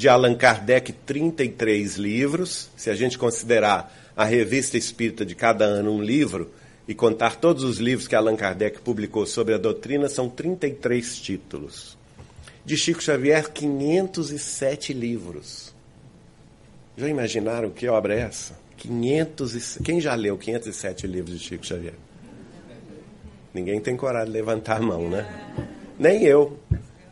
[0.00, 5.92] De Allan Kardec, 33 livros, se a gente considerar a revista espírita de cada ano
[5.92, 6.50] um livro
[6.88, 11.98] e contar todos os livros que Allan Kardec publicou sobre a doutrina, são 33 títulos.
[12.64, 15.74] De Chico Xavier, 507 livros.
[16.96, 18.58] Já imaginaram que obra é essa?
[18.78, 19.82] 500 e...
[19.82, 21.92] Quem já leu 507 livros de Chico Xavier?
[23.52, 25.28] Ninguém tem coragem de levantar a mão, né?
[25.98, 26.58] Nem eu.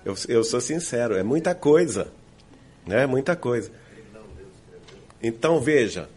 [0.07, 2.17] Eu, eu sou sincero, é muita coisa.
[2.89, 3.07] Né?
[3.07, 3.71] Muita coisa.
[5.23, 6.09] Então, veja,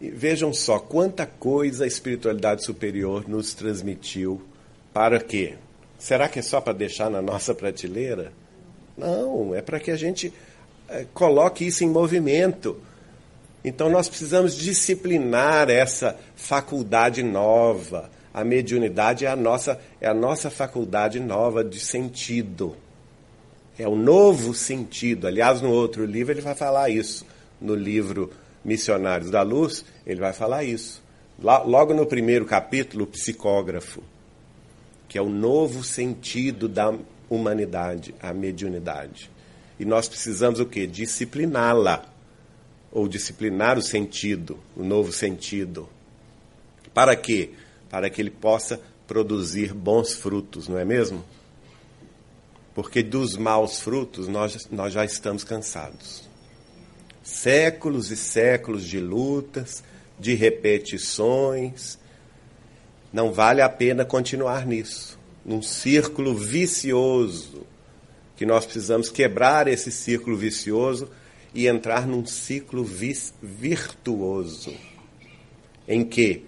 [0.00, 4.42] Vejam só quanta coisa a espiritualidade superior nos transmitiu.
[4.92, 5.54] Para quê?
[5.98, 8.32] Será que é só para deixar na nossa prateleira?
[8.96, 10.32] Não, é para que a gente
[10.88, 12.80] é, coloque isso em movimento.
[13.64, 18.10] Então nós precisamos disciplinar essa faculdade nova.
[18.32, 22.76] A mediunidade é a nossa, é a nossa faculdade nova de sentido.
[23.78, 25.26] É o novo sentido.
[25.26, 27.26] Aliás, no outro livro ele vai falar isso.
[27.60, 28.30] No livro
[28.64, 31.02] Missionários da Luz, ele vai falar isso.
[31.38, 34.02] Logo no primeiro capítulo, o psicógrafo,
[35.08, 36.94] que é o novo sentido da
[37.28, 39.30] humanidade, a mediunidade.
[39.78, 40.86] E nós precisamos o quê?
[40.86, 42.04] Discipliná-la.
[42.92, 45.88] Ou disciplinar o sentido, o novo sentido.
[46.94, 47.50] Para quê?
[47.90, 51.24] Para que ele possa produzir bons frutos, não é mesmo?
[52.74, 56.34] Porque dos maus frutos nós, nós já estamos cansados
[57.24, 59.82] séculos e séculos de lutas,
[60.20, 61.98] de repetições.
[63.10, 67.66] Não vale a pena continuar nisso, num círculo vicioso,
[68.36, 71.08] que nós precisamos quebrar esse círculo vicioso
[71.54, 72.84] e entrar num ciclo
[73.42, 74.74] virtuoso,
[75.88, 76.44] em que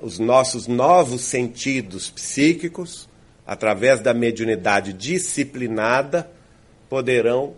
[0.00, 3.07] os nossos novos sentidos psíquicos,
[3.48, 6.30] através da mediunidade disciplinada,
[6.86, 7.54] poderão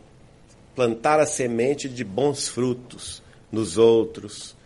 [0.72, 3.20] plantar a semente de bons frutos
[3.50, 4.56] nos outros,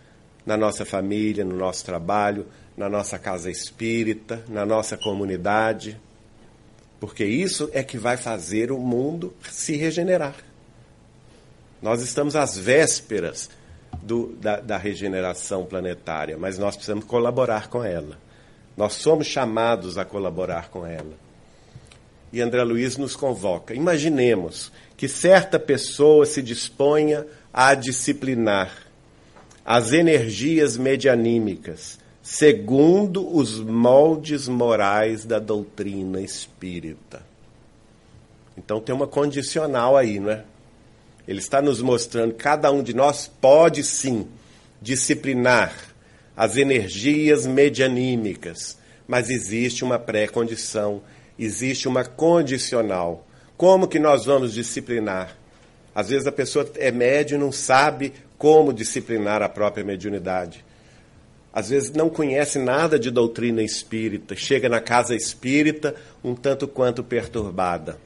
[0.44, 2.46] na nossa família, no nosso trabalho,
[2.76, 5.98] na nossa casa espírita, na nossa comunidade.
[7.00, 10.36] Porque isso é que vai fazer o mundo se regenerar.
[11.80, 13.48] Nós estamos às vésperas
[14.02, 18.22] do, da, da regeneração planetária, mas nós precisamos colaborar com ela.
[18.76, 21.24] Nós somos chamados a colaborar com ela.
[22.32, 23.74] e André Luiz nos convoca.
[23.74, 28.72] Imaginemos que certa pessoa se disponha a disciplinar
[29.64, 37.22] as energias medianímicas, segundo os moldes morais da doutrina espírita.
[38.58, 40.44] Então tem uma condicional aí, não é?
[41.28, 44.26] Ele está nos mostrando que cada um de nós pode sim
[44.82, 45.93] disciplinar
[46.37, 48.76] as energias medianímicas,
[49.07, 51.03] mas existe uma pré-condição,
[51.39, 53.26] existe uma condicional.
[53.57, 55.37] Como que nós vamos disciplinar?
[55.95, 60.64] Às vezes a pessoa é médio e não sabe como disciplinar a própria mediunidade.
[61.53, 67.05] Às vezes não conhece nada de doutrina espírita, chega na casa espírita um tanto quanto
[67.05, 67.97] perturbada.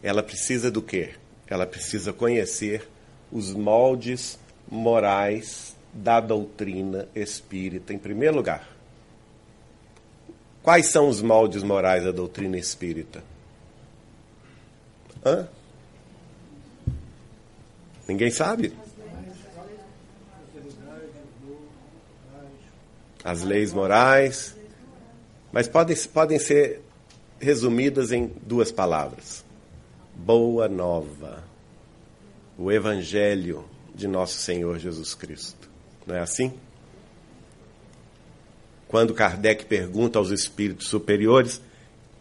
[0.00, 1.10] Ela precisa do quê?
[1.48, 2.88] Ela precisa conhecer
[3.32, 4.38] os moldes
[4.70, 8.68] morais da doutrina espírita, em primeiro lugar.
[10.62, 13.22] Quais são os moldes morais da doutrina espírita?
[15.24, 15.48] Hã?
[18.06, 18.72] Ninguém sabe?
[23.24, 24.54] As leis morais.
[25.52, 26.82] Mas podem, podem ser
[27.40, 29.44] resumidas em duas palavras:
[30.14, 31.44] Boa Nova.
[32.58, 35.65] O Evangelho de Nosso Senhor Jesus Cristo.
[36.06, 36.52] Não é assim?
[38.86, 41.60] Quando Kardec pergunta aos espíritos superiores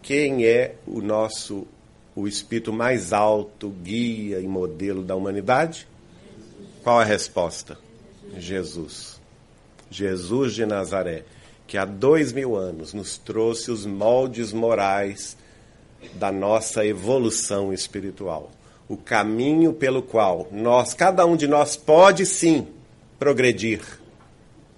[0.01, 1.67] quem é o nosso
[2.15, 5.85] o espírito mais alto, guia e modelo da humanidade?
[6.81, 7.77] Qual a resposta?
[8.37, 9.19] Jesus.
[9.91, 11.23] Jesus de Nazaré,
[11.67, 15.35] que há dois mil anos nos trouxe os moldes morais
[16.13, 18.51] da nossa evolução espiritual.
[18.87, 22.67] O caminho pelo qual nós, cada um de nós, pode sim
[23.17, 23.81] progredir,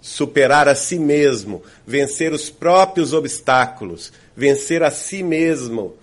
[0.01, 5.95] superar a si mesmo, vencer os próprios obstáculos, vencer a si mesmo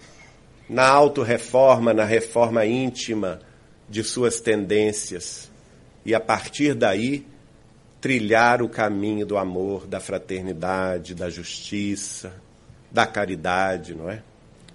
[0.68, 3.41] na autorreforma, na reforma íntima
[3.89, 5.51] de suas tendências
[6.05, 7.26] e a partir daí
[8.01, 12.35] trilhar o caminho do amor, da fraternidade, da justiça,
[12.91, 14.22] da caridade, não é?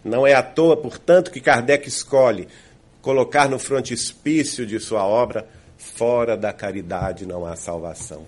[0.04, 2.48] Não é à toa, portanto, que Kardec escolhe
[3.02, 5.48] colocar no frontispício de sua obra
[5.80, 8.28] fora da caridade não há salvação.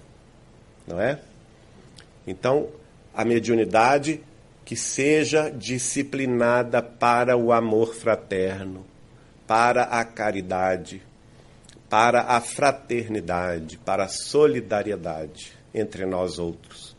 [0.87, 1.19] Não é?
[2.25, 2.69] Então,
[3.13, 4.23] a mediunidade
[4.63, 8.85] que seja disciplinada para o amor fraterno,
[9.45, 11.01] para a caridade,
[11.89, 16.95] para a fraternidade, para a solidariedade entre nós outros.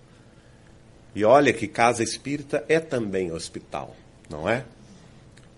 [1.15, 3.97] E olha que casa espírita é também hospital,
[4.29, 4.65] não é?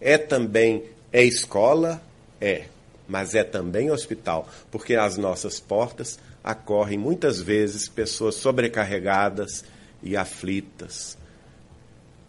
[0.00, 2.00] É também é escola,
[2.40, 2.66] é,
[3.08, 9.64] mas é também hospital, porque às nossas portas acorrem muitas vezes pessoas sobrecarregadas
[10.02, 11.16] e aflitas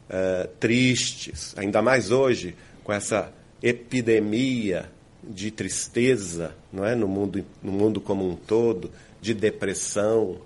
[0.09, 4.89] uh, tristes, ainda mais hoje, com essa epidemia
[5.23, 6.93] de tristeza não é?
[6.93, 10.39] no, mundo, no mundo como um todo, de depressão,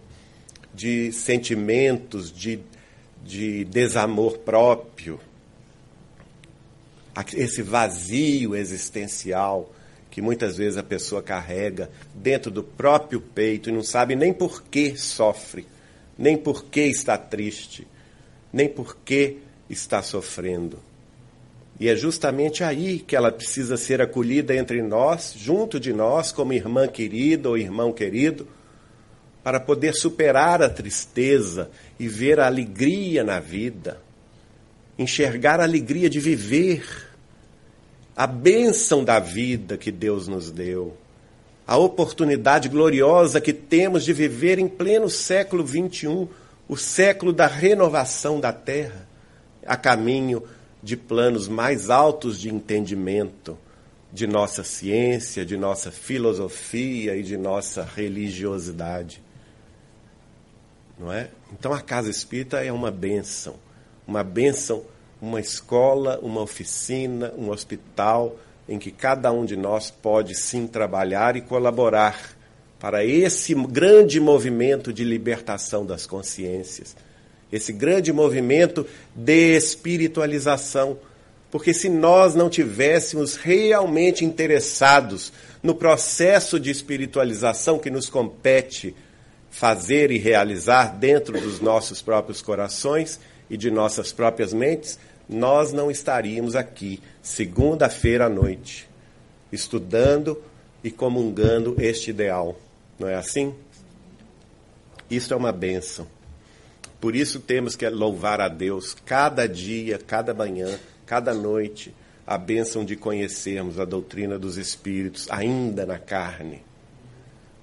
[0.73, 2.59] de sentimentos de,
[3.23, 5.19] de desamor próprio,
[7.35, 9.69] esse vazio existencial
[10.19, 14.61] que muitas vezes a pessoa carrega dentro do próprio peito e não sabe nem por
[14.63, 15.65] que sofre,
[16.17, 17.87] nem por que está triste,
[18.51, 19.37] nem por que
[19.69, 20.77] está sofrendo.
[21.79, 26.51] E é justamente aí que ela precisa ser acolhida entre nós, junto de nós, como
[26.51, 28.45] irmã querida ou irmão querido,
[29.41, 34.01] para poder superar a tristeza e ver a alegria na vida,
[34.97, 37.08] enxergar a alegria de viver,
[38.19, 40.93] a bênção da vida que Deus nos deu,
[41.65, 46.27] a oportunidade gloriosa que temos de viver em pleno século XXI,
[46.67, 49.07] o século da renovação da terra
[49.65, 50.43] a caminho
[50.83, 53.57] de planos mais altos de entendimento
[54.11, 59.23] de nossa ciência, de nossa filosofia e de nossa religiosidade.
[60.99, 61.29] Não é?
[61.53, 63.55] Então a casa espírita é uma benção,
[64.05, 64.83] uma benção,
[65.21, 68.35] uma escola, uma oficina, um hospital
[68.67, 72.37] em que cada um de nós pode sim trabalhar e colaborar
[72.79, 76.95] para esse grande movimento de libertação das consciências
[77.51, 80.97] esse grande movimento de espiritualização.
[81.51, 88.95] Porque se nós não tivéssemos realmente interessados no processo de espiritualização que nos compete
[89.49, 94.99] fazer e realizar dentro dos nossos próprios corações e de nossas próprias mentes,
[95.29, 98.89] nós não estaríamos aqui segunda-feira à noite
[99.51, 100.41] estudando
[100.83, 102.59] e comungando este ideal.
[102.97, 103.53] Não é assim?
[105.09, 106.07] Isso é uma bênção.
[106.99, 111.93] Por isso temos que louvar a Deus cada dia, cada manhã, cada noite,
[112.27, 116.61] a bênção de conhecermos a doutrina dos Espíritos ainda na carne.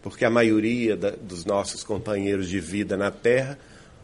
[0.03, 3.59] Porque a maioria da, dos nossos companheiros de vida na Terra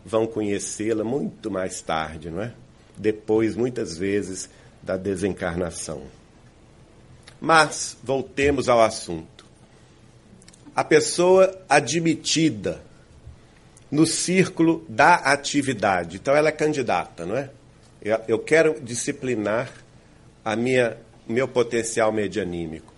[0.05, 2.53] vão conhecê-la muito mais tarde, não é?
[2.97, 4.49] Depois, muitas vezes,
[4.83, 6.03] da desencarnação.
[7.41, 9.45] Mas, voltemos ao assunto.
[10.75, 12.81] A pessoa admitida
[13.91, 17.51] no círculo da atividade, então ela é candidata, não é?
[18.27, 19.71] Eu, quero disciplinar
[20.45, 20.97] a minha
[21.29, 22.93] meu potencial medianímico.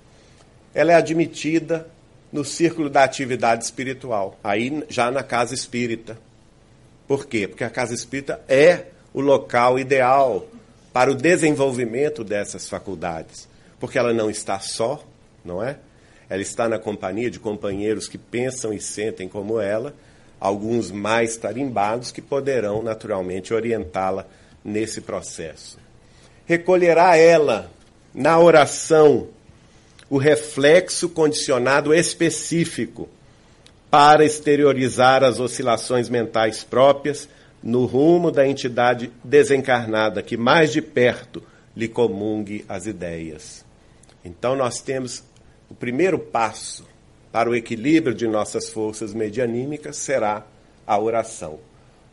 [0.72, 1.88] Ela é admitida
[2.32, 6.16] no círculo da atividade espiritual, aí já na casa espírita.
[7.06, 7.46] Por quê?
[7.46, 10.44] Porque a casa espírita é o local ideal
[10.92, 13.48] para o desenvolvimento dessas faculdades,
[13.78, 15.02] porque ela não está só,
[15.44, 15.78] não é?
[16.28, 19.94] Ela está na companhia de companheiros que pensam e sentem como ela,
[20.40, 24.26] alguns mais tarimbados que poderão naturalmente orientá-la
[24.64, 25.78] nesse processo.
[26.44, 27.70] Recolherá ela
[28.12, 29.28] na oração
[30.10, 33.08] o reflexo condicionado específico
[33.90, 37.28] para exteriorizar as oscilações mentais próprias
[37.64, 41.42] no rumo da entidade desencarnada que mais de perto
[41.74, 43.64] lhe comungue as ideias.
[44.22, 45.24] Então, nós temos
[45.70, 46.86] o primeiro passo
[47.32, 50.46] para o equilíbrio de nossas forças medianímicas será
[50.86, 51.58] a oração,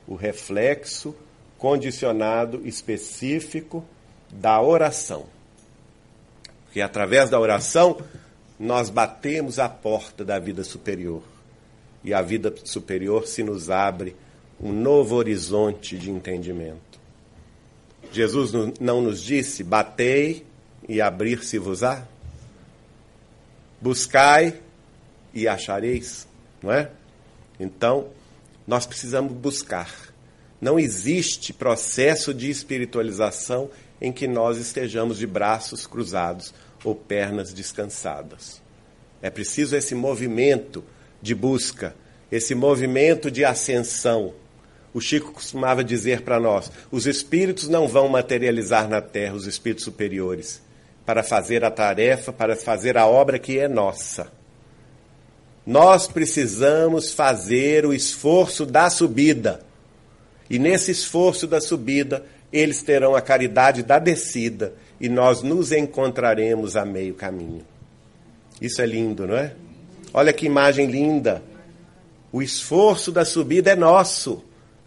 [0.08, 1.14] o reflexo
[1.58, 3.84] condicionado específico
[4.32, 5.26] da oração.
[6.64, 8.00] Porque através da oração
[8.58, 11.22] nós batemos a porta da vida superior.
[12.06, 14.16] E a vida superior se nos abre
[14.62, 17.00] um novo horizonte de entendimento.
[18.12, 20.46] Jesus não nos disse: batei
[20.88, 22.06] e abrir-se-vos-á?
[23.80, 24.60] Buscai
[25.34, 26.28] e achareis,
[26.62, 26.92] não é?
[27.60, 28.10] Então,
[28.68, 30.12] nós precisamos buscar.
[30.60, 36.54] Não existe processo de espiritualização em que nós estejamos de braços cruzados
[36.84, 38.62] ou pernas descansadas.
[39.22, 40.84] É preciso esse movimento
[41.22, 41.96] de busca,
[42.32, 44.34] esse movimento de ascensão,
[44.94, 49.86] o Chico costumava dizer para nós: os espíritos não vão materializar na terra, os espíritos
[49.86, 50.62] superiores,
[51.06, 54.32] para fazer a tarefa, para fazer a obra que é nossa.
[55.66, 59.62] Nós precisamos fazer o esforço da subida.
[60.50, 66.76] E nesse esforço da subida, eles terão a caridade da descida e nós nos encontraremos
[66.76, 67.66] a meio caminho.
[68.60, 69.54] Isso é lindo, não é?
[70.14, 71.42] Olha que imagem linda.
[72.32, 74.44] O esforço da subida é nosso.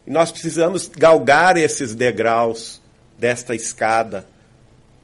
[0.07, 2.81] E nós precisamos galgar esses degraus
[3.19, 4.27] desta escada,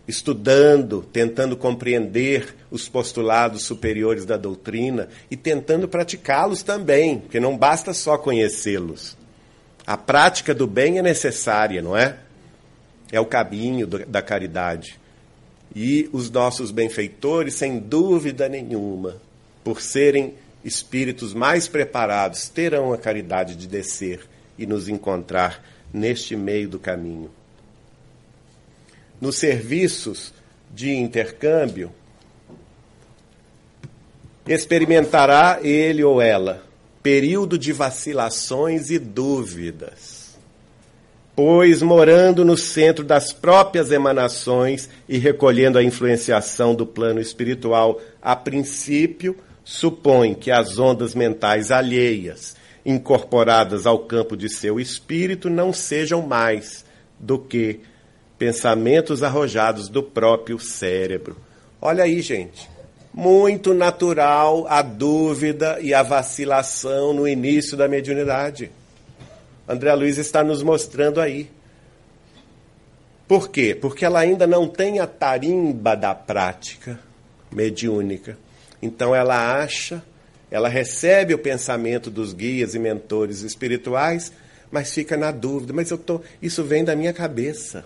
[0.06, 7.94] estudando, tentando compreender os postulados superiores da doutrina e tentando praticá-los também, porque não basta
[7.94, 9.16] só conhecê-los.
[9.86, 12.18] A prática do bem é necessária, não é?
[13.10, 15.00] É o caminho da caridade.
[15.74, 19.16] E os nossos benfeitores, sem dúvida nenhuma,
[19.64, 20.34] por serem
[20.64, 24.20] espíritos mais preparados, terão a caridade de descer
[24.60, 27.30] e nos encontrar neste meio do caminho.
[29.18, 30.32] Nos serviços
[30.72, 31.90] de intercâmbio,
[34.46, 36.62] experimentará ele ou ela
[37.02, 40.36] período de vacilações e dúvidas,
[41.34, 48.36] pois morando no centro das próprias emanações e recolhendo a influenciação do plano espiritual, a
[48.36, 49.34] princípio
[49.64, 52.54] supõe que as ondas mentais alheias
[52.84, 56.84] incorporadas ao campo de seu espírito não sejam mais
[57.18, 57.80] do que
[58.38, 61.36] pensamentos arrojados do próprio cérebro.
[61.80, 62.68] Olha aí, gente.
[63.12, 68.70] Muito natural a dúvida e a vacilação no início da mediunidade.
[69.68, 71.50] André Luiz está nos mostrando aí.
[73.26, 73.76] Por quê?
[73.78, 76.98] Porque ela ainda não tem a tarimba da prática
[77.52, 78.38] mediúnica.
[78.82, 80.02] Então ela acha
[80.50, 84.32] ela recebe o pensamento dos guias e mentores espirituais,
[84.70, 87.84] mas fica na dúvida, mas eu tô, isso vem da minha cabeça.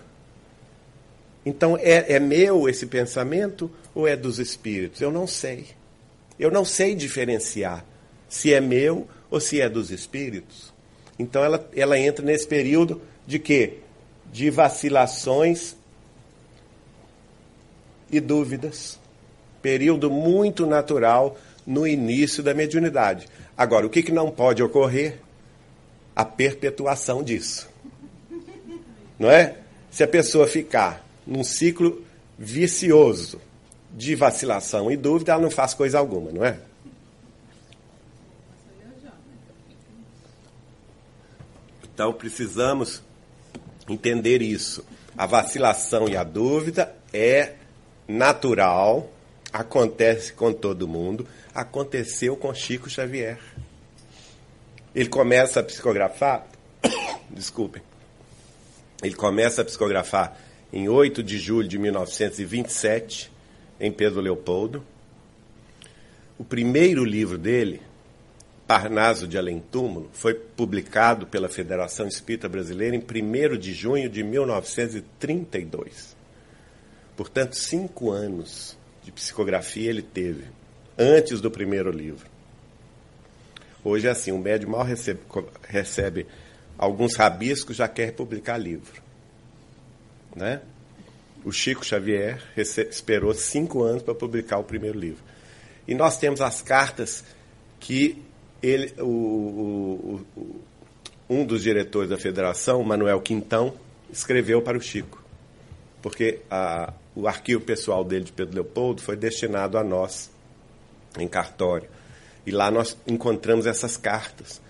[1.45, 4.99] Então é, é meu esse pensamento ou é dos espíritos?
[4.99, 5.67] Eu não sei.
[6.39, 7.85] Eu não sei diferenciar
[8.27, 10.73] se é meu ou se é dos espíritos.
[11.19, 13.77] Então ela, ela entra nesse período de quê?
[14.31, 15.75] De vacilações
[18.11, 18.99] e dúvidas.
[19.61, 23.27] Período muito natural no início da mediunidade.
[23.57, 25.19] Agora, o que, que não pode ocorrer?
[26.15, 27.69] A perpetuação disso.
[29.19, 29.57] Não é?
[29.89, 32.05] Se a pessoa ficar num ciclo
[32.37, 33.41] vicioso
[33.91, 36.59] de vacilação e dúvida, ela não faz coisa alguma, não é?
[41.93, 43.01] Então precisamos
[43.87, 44.85] entender isso.
[45.17, 47.53] A vacilação e a dúvida é
[48.05, 49.09] natural,
[49.55, 53.39] acontece com todo mundo, aconteceu com Chico Xavier.
[54.93, 56.45] Ele começa a psicografar,
[57.31, 57.81] desculpem,
[59.01, 60.37] ele começa a psicografar
[60.73, 63.31] em 8 de julho de 1927,
[63.79, 64.83] em Pedro Leopoldo.
[66.37, 67.81] O primeiro livro dele,
[68.67, 74.21] Parnaso de Além Túmulo, foi publicado pela Federação Espírita Brasileira em 1 de junho de
[74.21, 76.13] 1932.
[77.15, 80.45] Portanto, cinco anos de psicografia ele teve,
[80.97, 82.27] antes do primeiro livro.
[83.83, 85.19] Hoje é assim, o médium mal recebe,
[85.61, 86.25] recebe
[86.75, 89.03] alguns rabiscos, já quer publicar livro.
[90.35, 90.59] Né?
[91.43, 95.23] O Chico Xavier esperou cinco anos para publicar o primeiro livro.
[95.87, 97.23] E nós temos as cartas
[97.79, 98.19] que
[98.63, 100.61] ele, o, o, o,
[101.29, 103.75] um dos diretores da federação, Manuel Quintão,
[104.11, 105.23] escreveu para o Chico.
[106.01, 110.29] Porque a, o arquivo pessoal dele de Pedro Leopoldo foi destinado a nós,
[111.17, 111.87] em cartório.
[112.45, 114.61] E lá nós encontramos essas cartas.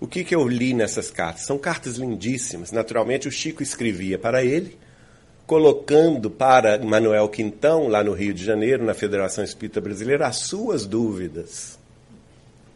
[0.00, 1.44] O que, que eu li nessas cartas?
[1.44, 2.72] São cartas lindíssimas.
[2.72, 4.78] Naturalmente, o Chico escrevia para ele,
[5.46, 10.86] colocando para Manuel Quintão, lá no Rio de Janeiro, na Federação Espírita Brasileira, as suas
[10.86, 11.78] dúvidas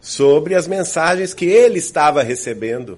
[0.00, 2.96] sobre as mensagens que ele estava recebendo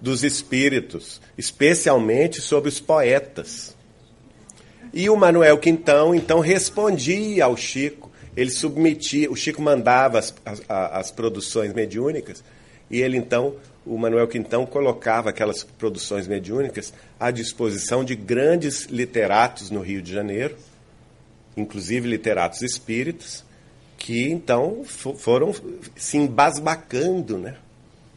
[0.00, 3.75] dos espíritos, especialmente sobre os poetas.
[4.96, 10.62] E o Manuel Quintão, então, respondia ao Chico, ele submetia, o Chico mandava as, as,
[10.66, 12.42] as produções mediúnicas,
[12.90, 19.70] e ele, então, o Manuel Quintão colocava aquelas produções mediúnicas à disposição de grandes literatos
[19.70, 20.56] no Rio de Janeiro,
[21.58, 23.44] inclusive literatos espíritas,
[23.98, 25.54] que então foram
[25.94, 27.56] se embasbacando, né?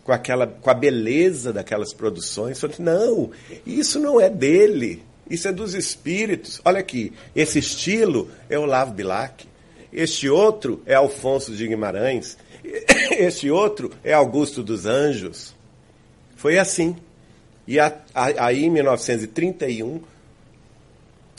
[0.05, 2.57] Com, aquela, com a beleza daquelas produções.
[2.57, 3.31] Falaram, não,
[3.65, 6.61] isso não é dele, isso é dos espíritos.
[6.65, 9.47] Olha aqui, esse estilo é Olavo Bilac,
[9.91, 12.37] este outro é Alfonso de Guimarães,
[13.17, 15.55] este outro é Augusto dos Anjos.
[16.35, 16.95] Foi assim.
[17.67, 20.01] E a, a, aí, em 1931,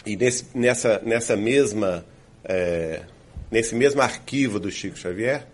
[0.06, 2.04] e nesse, nessa, nessa mesma.
[2.44, 3.02] É,
[3.50, 5.44] Nesse mesmo arquivo do Chico Xavier,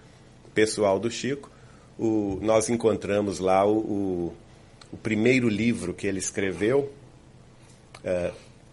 [0.55, 1.51] pessoal do Chico,
[1.99, 4.35] o, nós encontramos lá o, o,
[4.93, 6.93] o, primeiro livro que ele escreveu,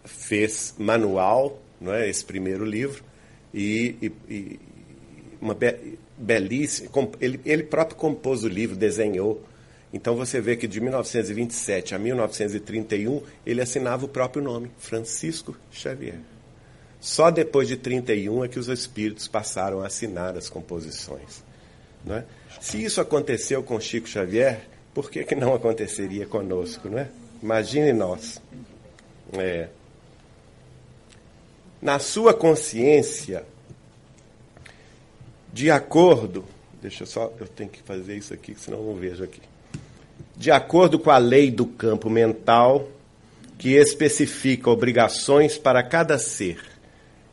[0.05, 3.03] fez manual, não é, esse primeiro livro,
[3.53, 4.59] e, e, e
[5.41, 6.89] uma be, belíssima.
[7.19, 9.43] Ele, ele próprio compôs o livro, desenhou.
[9.91, 16.19] Então você vê que de 1927 a 1931 ele assinava o próprio nome, Francisco Xavier.
[16.99, 21.43] Só depois de 31 é que os espíritos passaram a assinar as composições.
[22.09, 22.23] É?
[22.59, 26.89] Se isso aconteceu com Chico Xavier, por que, que não aconteceria conosco?
[26.89, 27.09] Não é?
[27.41, 28.41] Imagine nós.
[29.39, 29.69] É.
[31.81, 33.45] Na sua consciência,
[35.51, 36.45] de acordo.
[36.81, 37.33] Deixa eu só.
[37.39, 39.41] Eu tenho que fazer isso aqui, senão eu não vejo aqui.
[40.35, 42.87] De acordo com a lei do campo mental,
[43.57, 46.59] que especifica obrigações para cada ser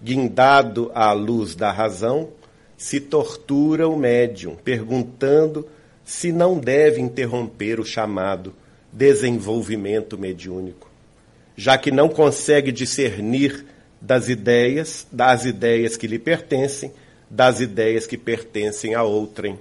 [0.03, 2.31] guindado à luz da razão,
[2.77, 5.69] se tortura o médium, perguntando
[6.05, 8.55] se não deve interromper o chamado
[8.93, 10.90] desenvolvimento mediúnico,
[11.57, 13.67] já que não consegue discernir
[14.01, 16.93] das ideias, das ideias que lhe pertencem,
[17.29, 19.59] das ideias que pertencem a outrem.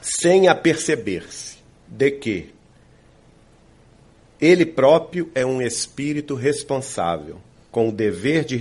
[0.00, 2.50] Sem aperceber-se de que
[4.40, 7.40] ele próprio é um espírito responsável,
[7.70, 8.56] com o dever de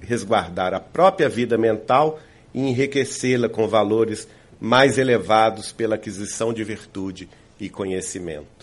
[0.00, 2.20] resguardar a própria vida mental
[2.52, 4.28] e enriquecê-la com valores
[4.60, 8.55] mais elevados pela aquisição de virtude e conhecimento.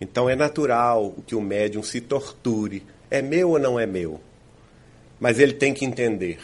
[0.00, 2.82] Então é natural que o médium se torture.
[3.10, 4.20] É meu ou não é meu?
[5.18, 6.38] Mas ele tem que entender,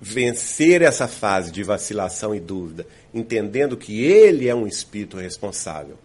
[0.00, 5.96] vencer essa fase de vacilação e dúvida, entendendo que ele é um espírito responsável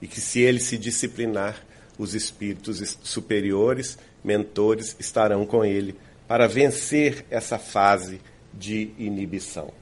[0.00, 1.66] e que se ele se disciplinar,
[1.98, 5.96] os espíritos superiores, mentores, estarão com ele
[6.28, 8.20] para vencer essa fase
[8.54, 9.72] de inibição.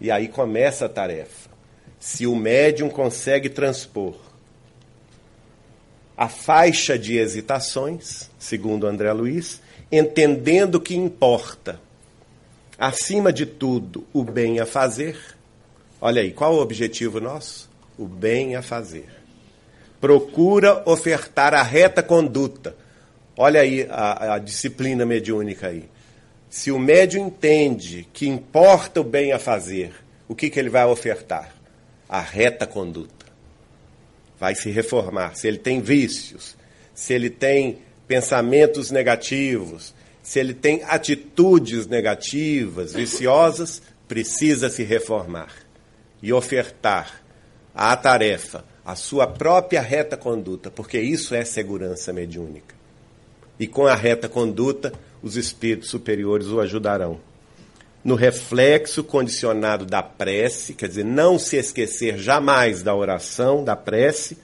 [0.00, 1.50] E aí começa a tarefa.
[1.98, 4.29] Se o médium consegue transpor
[6.20, 9.60] a faixa de hesitações, segundo André Luiz,
[9.90, 11.80] entendendo que importa,
[12.78, 15.16] acima de tudo, o bem a fazer.
[16.00, 17.70] Olha aí, qual o objetivo nosso?
[17.98, 19.20] O bem a fazer
[20.00, 22.74] procura ofertar a reta conduta.
[23.36, 25.88] Olha aí a, a disciplina mediúnica aí.
[26.48, 29.92] Se o médium entende que importa o bem a fazer,
[30.26, 31.54] o que, que ele vai ofertar?
[32.08, 33.19] A reta conduta.
[34.40, 35.36] Vai se reformar.
[35.36, 36.56] Se ele tem vícios,
[36.94, 37.78] se ele tem
[38.08, 45.52] pensamentos negativos, se ele tem atitudes negativas, viciosas, precisa se reformar
[46.22, 47.22] e ofertar
[47.74, 52.74] à tarefa a sua própria reta conduta, porque isso é segurança mediúnica.
[53.58, 57.20] E com a reta conduta, os espíritos superiores o ajudarão.
[58.02, 64.38] No reflexo condicionado da prece, quer dizer, não se esquecer jamais da oração, da prece,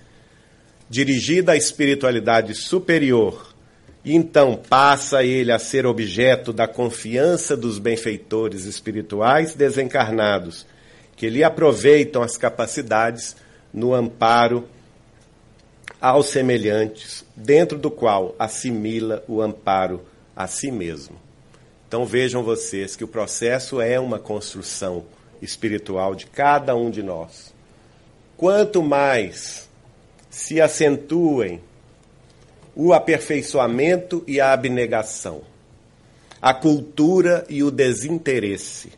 [0.91, 3.55] dirigida à espiritualidade superior,
[4.05, 10.67] e então passa ele a ser objeto da confiança dos benfeitores espirituais desencarnados,
[11.17, 13.35] que lhe aproveitam as capacidades
[13.73, 14.69] no amparo
[16.01, 20.03] aos semelhantes, dentro do qual assimila o amparo
[20.37, 21.26] a si mesmo.
[21.89, 25.05] Então vejam vocês que o processo é uma construção
[25.41, 27.55] espiritual de cada um de nós.
[28.37, 29.69] Quanto mais
[30.29, 31.63] se acentuem
[32.75, 35.43] o aperfeiçoamento e a abnegação,
[36.43, 38.93] a cultura e o desinteresse,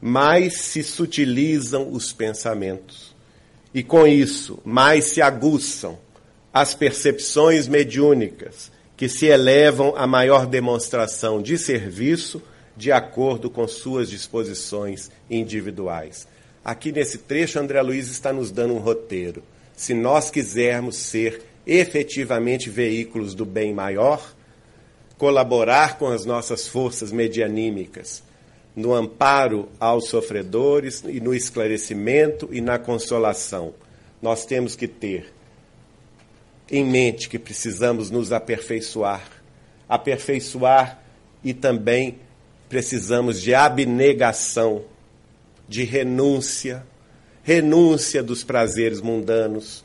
[0.00, 3.14] mais se sutilizam os pensamentos
[3.74, 5.98] e com isso mais se aguçam
[6.52, 12.42] as percepções mediúnicas que se elevam à maior demonstração de serviço
[12.76, 16.28] de acordo com suas disposições individuais.
[16.62, 19.42] Aqui nesse trecho, André Luiz está nos dando um roteiro.
[19.74, 24.34] Se nós quisermos ser efetivamente veículos do bem maior,
[25.16, 28.22] colaborar com as nossas forças medianímicas
[28.76, 33.72] no amparo aos sofredores e no esclarecimento e na consolação,
[34.20, 35.32] nós temos que ter
[36.70, 39.22] em mente que precisamos nos aperfeiçoar.
[39.88, 41.02] Aperfeiçoar
[41.42, 42.18] e também
[42.68, 44.84] precisamos de abnegação,
[45.68, 46.86] de renúncia,
[47.42, 49.84] renúncia dos prazeres mundanos,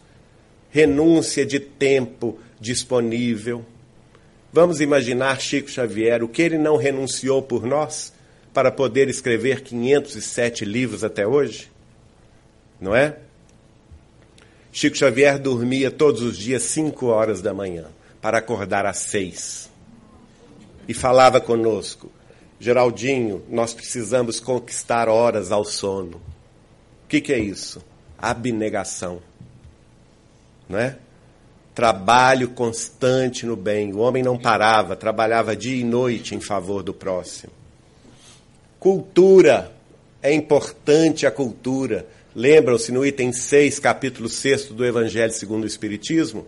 [0.70, 3.66] renúncia de tempo disponível.
[4.54, 8.14] Vamos imaginar Chico Xavier, o que ele não renunciou por nós
[8.54, 11.72] para poder escrever 507 livros até hoje?
[12.80, 13.18] Não é?
[14.76, 17.86] Chico Xavier dormia todos os dias cinco horas da manhã
[18.22, 19.70] para acordar às seis.
[20.86, 22.12] E falava conosco:
[22.60, 26.18] Geraldinho, nós precisamos conquistar horas ao sono.
[26.18, 27.82] O que, que é isso?
[28.18, 29.22] Abnegação.
[30.68, 30.98] Não é?
[31.74, 33.94] Trabalho constante no bem.
[33.94, 37.54] O homem não parava, trabalhava dia e noite em favor do próximo.
[38.78, 39.72] Cultura.
[40.22, 42.06] É importante a cultura.
[42.36, 46.46] Lembram-se no item 6, capítulo 6 do Evangelho segundo o Espiritismo?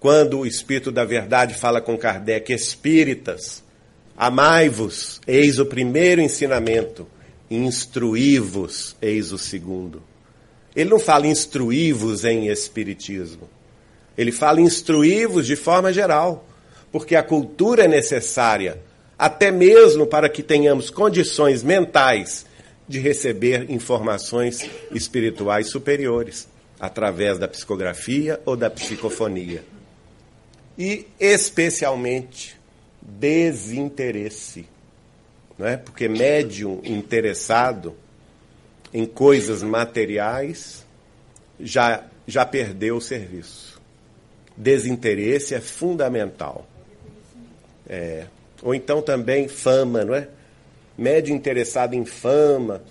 [0.00, 3.62] Quando o Espírito da Verdade fala com Kardec, espíritas,
[4.16, 7.06] amai-vos, eis o primeiro ensinamento,
[7.50, 10.02] instruí-vos, eis o segundo.
[10.74, 13.46] Ele não fala instruí-vos em Espiritismo.
[14.16, 16.48] Ele fala instruí-vos de forma geral,
[16.90, 18.80] porque a cultura é necessária,
[19.18, 22.46] até mesmo para que tenhamos condições mentais
[22.88, 29.64] de receber informações espirituais superiores, através da psicografia ou da psicofonia.
[30.76, 32.56] E, especialmente,
[33.00, 34.66] desinteresse.
[35.58, 35.76] Não é?
[35.76, 37.94] Porque médium interessado
[38.92, 40.84] em coisas materiais
[41.60, 43.80] já, já perdeu o serviço.
[44.56, 46.66] Desinteresse é fundamental.
[47.88, 48.26] É.
[48.62, 50.28] Ou então também fama, não é?
[50.96, 52.82] Médium interessado em fama,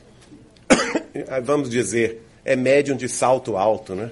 [1.44, 4.12] vamos dizer, é médium de salto alto, né?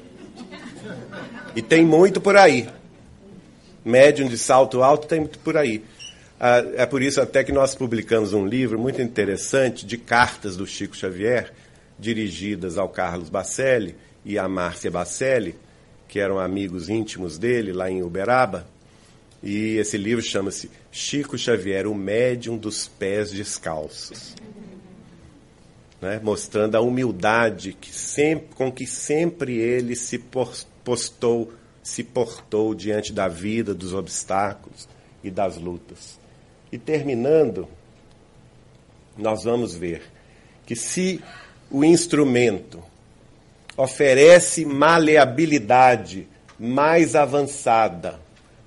[1.55, 2.67] E tem muito por aí.
[3.83, 5.83] Médium de salto alto tem muito por aí.
[6.39, 10.65] Ah, é por isso até que nós publicamos um livro muito interessante de cartas do
[10.65, 11.53] Chico Xavier,
[11.99, 15.55] dirigidas ao Carlos Bacelli e à Márcia Bacelli,
[16.07, 18.65] que eram amigos íntimos dele lá em Uberaba.
[19.43, 24.35] E esse livro chama-se Chico Xavier, o médium dos pés descalços.
[25.99, 26.19] Né?
[26.21, 30.19] Mostrando a humildade que sempre, com que sempre ele se
[30.83, 34.87] postou, se portou diante da vida, dos obstáculos
[35.23, 36.19] e das lutas.
[36.71, 37.67] E terminando,
[39.17, 40.03] nós vamos ver
[40.65, 41.21] que se
[41.69, 42.83] o instrumento
[43.75, 46.27] oferece maleabilidade
[46.59, 48.19] mais avançada,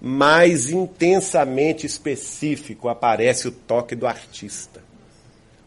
[0.06, 4.82] mais intensamente específico aparece o toque do artista.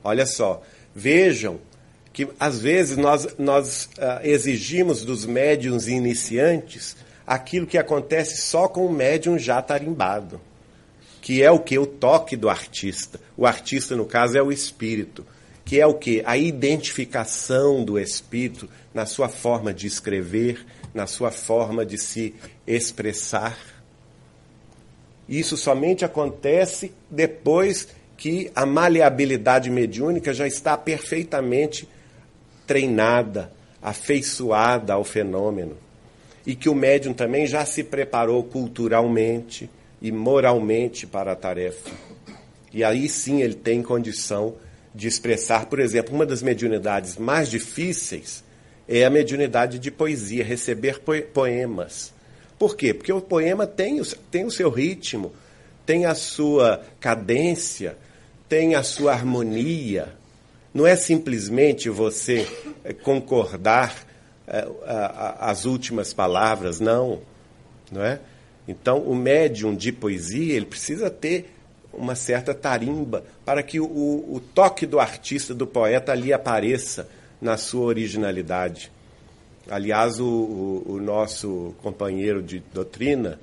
[0.03, 0.61] Olha só,
[0.93, 1.59] vejam
[2.13, 8.85] que às vezes nós, nós uh, exigimos dos médiums iniciantes aquilo que acontece só com
[8.85, 10.39] o médium já tarimbado,
[11.19, 11.79] que é o que?
[11.79, 13.19] O toque do artista.
[13.35, 15.25] O artista, no caso, é o espírito,
[15.65, 16.21] que é o que?
[16.27, 20.63] A identificação do espírito na sua forma de escrever,
[20.93, 22.35] na sua forma de se
[22.67, 23.76] expressar.
[25.27, 31.87] Isso somente acontece depois que a maleabilidade mediúnica já está perfeitamente
[32.65, 33.51] treinada,
[33.81, 35.77] afeiçoada ao fenômeno.
[36.45, 39.69] E que o médium também já se preparou culturalmente
[40.01, 41.91] e moralmente para a tarefa.
[42.73, 44.55] E aí sim ele tem condição
[44.95, 48.43] de expressar, por exemplo, uma das mediunidades mais difíceis
[48.87, 51.01] é a mediunidade de poesia, receber
[51.33, 52.13] poemas.
[52.57, 52.93] Por quê?
[52.93, 55.33] Porque o poema tem o, tem o seu ritmo,
[55.85, 57.97] tem a sua cadência,
[58.49, 60.13] tem a sua harmonia.
[60.73, 62.47] Não é simplesmente você
[62.83, 64.05] eh, concordar
[64.47, 67.21] uh, as últimas palavras, não.
[67.91, 68.19] não é?
[68.67, 71.53] Então, o médium de poesia ele precisa ter
[71.93, 77.07] uma certa tarimba para que o, o toque do artista, do poeta ali apareça
[77.41, 78.91] na sua originalidade.
[79.69, 83.39] Aliás, o, o, o nosso companheiro de doutrina,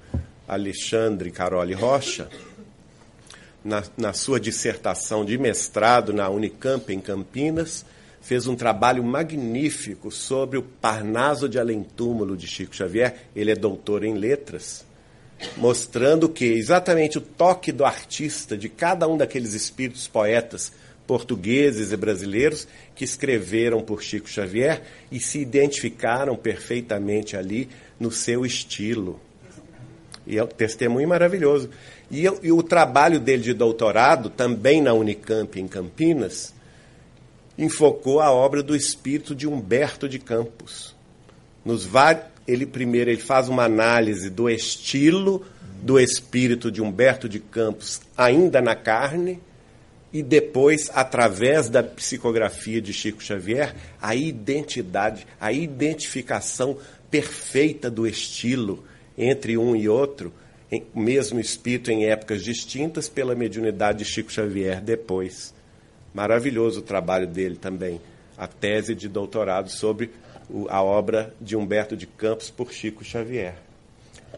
[0.48, 2.28] Alexandre Caroli Rocha,
[3.64, 7.84] na, na, sua dissertação de mestrado na Unicamp, em Campinas,
[8.20, 13.28] fez um trabalho magnífico sobre o Parnaso de Além-Túmulo de Chico Xavier.
[13.36, 14.84] Ele é doutor em letras,
[15.58, 20.72] mostrando que exatamente o toque do artista, de cada um daqueles espíritos poetas
[21.06, 28.44] portugueses e brasileiros que escreveram por Chico Xavier e se identificaram perfeitamente ali no seu
[28.44, 29.20] estilo.
[30.26, 31.68] E é um testemunho maravilhoso.
[32.10, 36.54] E, e, o trabalho dele de doutorado, também na Unicamp, em Campinas,
[37.58, 40.94] enfocou a obra do espírito de Humberto de Campos.
[41.64, 41.88] Nos
[42.46, 45.44] ele primeiro ele faz uma análise do estilo
[45.82, 49.38] do espírito de Humberto de Campos, ainda na carne,
[50.14, 56.78] e depois, através da psicografia de Chico Xavier, a identidade, a identificação
[57.10, 58.84] perfeita do estilo
[59.18, 60.32] entre um e outro,
[60.94, 65.52] o mesmo espírito em épocas distintas, pela mediunidade de Chico Xavier depois.
[66.14, 68.00] Maravilhoso o trabalho dele também,
[68.38, 70.12] a tese de doutorado sobre
[70.68, 73.56] a obra de Humberto de Campos por Chico Xavier.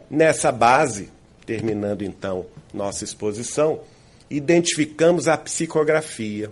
[0.09, 1.09] Nessa base,
[1.45, 3.81] terminando então nossa exposição,
[4.29, 6.51] identificamos a psicografia,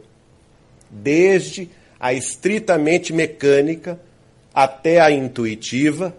[0.90, 1.70] desde
[2.00, 4.00] a estritamente mecânica
[4.54, 6.16] até a intuitiva,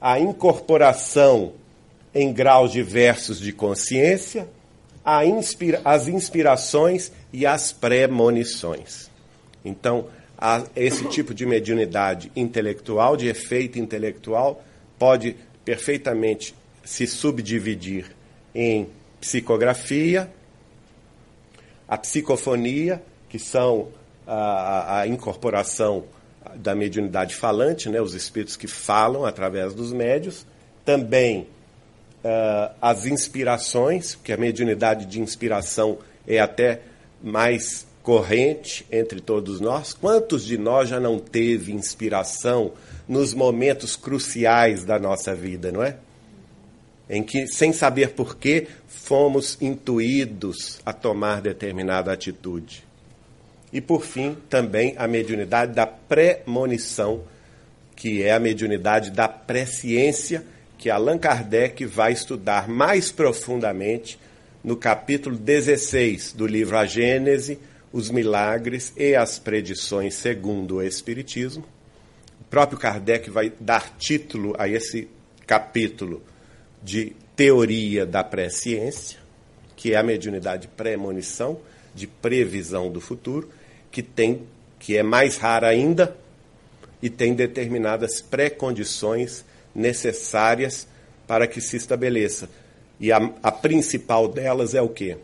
[0.00, 1.52] a incorporação
[2.14, 4.48] em graus diversos de consciência,
[5.24, 9.10] inspira as inspirações e as premonições.
[9.64, 10.06] Então,
[10.74, 14.62] esse tipo de mediunidade intelectual, de efeito intelectual,
[14.98, 18.06] pode perfeitamente se subdividir
[18.54, 18.88] em
[19.20, 20.30] psicografia,
[21.90, 23.88] a psicofonia, que são
[24.24, 26.04] a, a incorporação
[26.54, 30.46] da mediunidade falante, né, os espíritos que falam através dos médios,
[30.84, 31.48] também
[32.24, 36.80] uh, as inspirações, que a mediunidade de inspiração é até
[37.20, 39.92] mais corrente entre todos nós.
[39.92, 42.72] Quantos de nós já não teve inspiração
[43.08, 45.96] nos momentos cruciais da nossa vida, não é?
[47.10, 52.84] Em que, sem saber porquê, fomos intuídos a tomar determinada atitude.
[53.72, 57.24] E, por fim, também a mediunidade da premonição,
[57.96, 60.44] que é a mediunidade da presciência,
[60.78, 64.16] que Allan Kardec vai estudar mais profundamente
[64.62, 67.58] no capítulo 16 do livro A Gênese,
[67.92, 71.64] os milagres e as predições segundo o Espiritismo.
[72.40, 75.08] O próprio Kardec vai dar título a esse
[75.46, 76.22] capítulo
[76.82, 79.18] de teoria da presciência,
[79.76, 81.58] que é a mediunidade premonição,
[81.94, 83.50] de previsão do futuro,
[83.90, 84.42] que tem
[84.78, 86.16] que é mais rara ainda
[87.02, 90.88] e tem determinadas pré-condições necessárias
[91.26, 92.48] para que se estabeleça.
[92.98, 95.18] E a, a principal delas é o quê?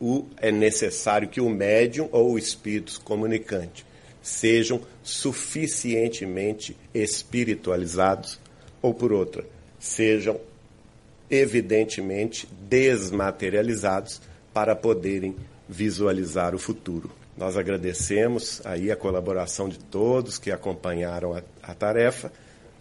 [0.00, 3.86] O, é necessário que o médium ou o espírito comunicante
[4.22, 8.38] sejam suficientemente espiritualizados,
[8.80, 9.46] ou por outra,
[9.84, 10.40] sejam
[11.30, 14.20] evidentemente desmaterializados
[14.52, 15.36] para poderem
[15.68, 17.10] visualizar o futuro.
[17.36, 22.32] Nós agradecemos aí a colaboração de todos que acompanharam a, a tarefa,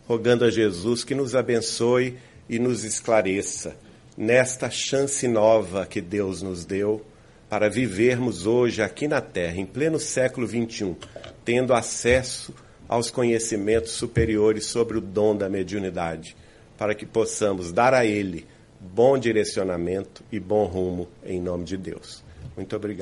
[0.08, 3.76] rogando a Jesus que nos abençoe e nos esclareça
[4.16, 7.04] nesta chance nova que Deus nos deu
[7.50, 10.96] para vivermos hoje aqui na Terra, em pleno século XXI,
[11.44, 12.54] tendo acesso
[12.88, 16.36] aos conhecimentos superiores sobre o dom da mediunidade
[16.84, 18.46] para que possamos dar a Ele
[18.78, 22.22] bom direcionamento e bom rumo em nome de Deus.
[22.58, 23.02] Muito obrigado.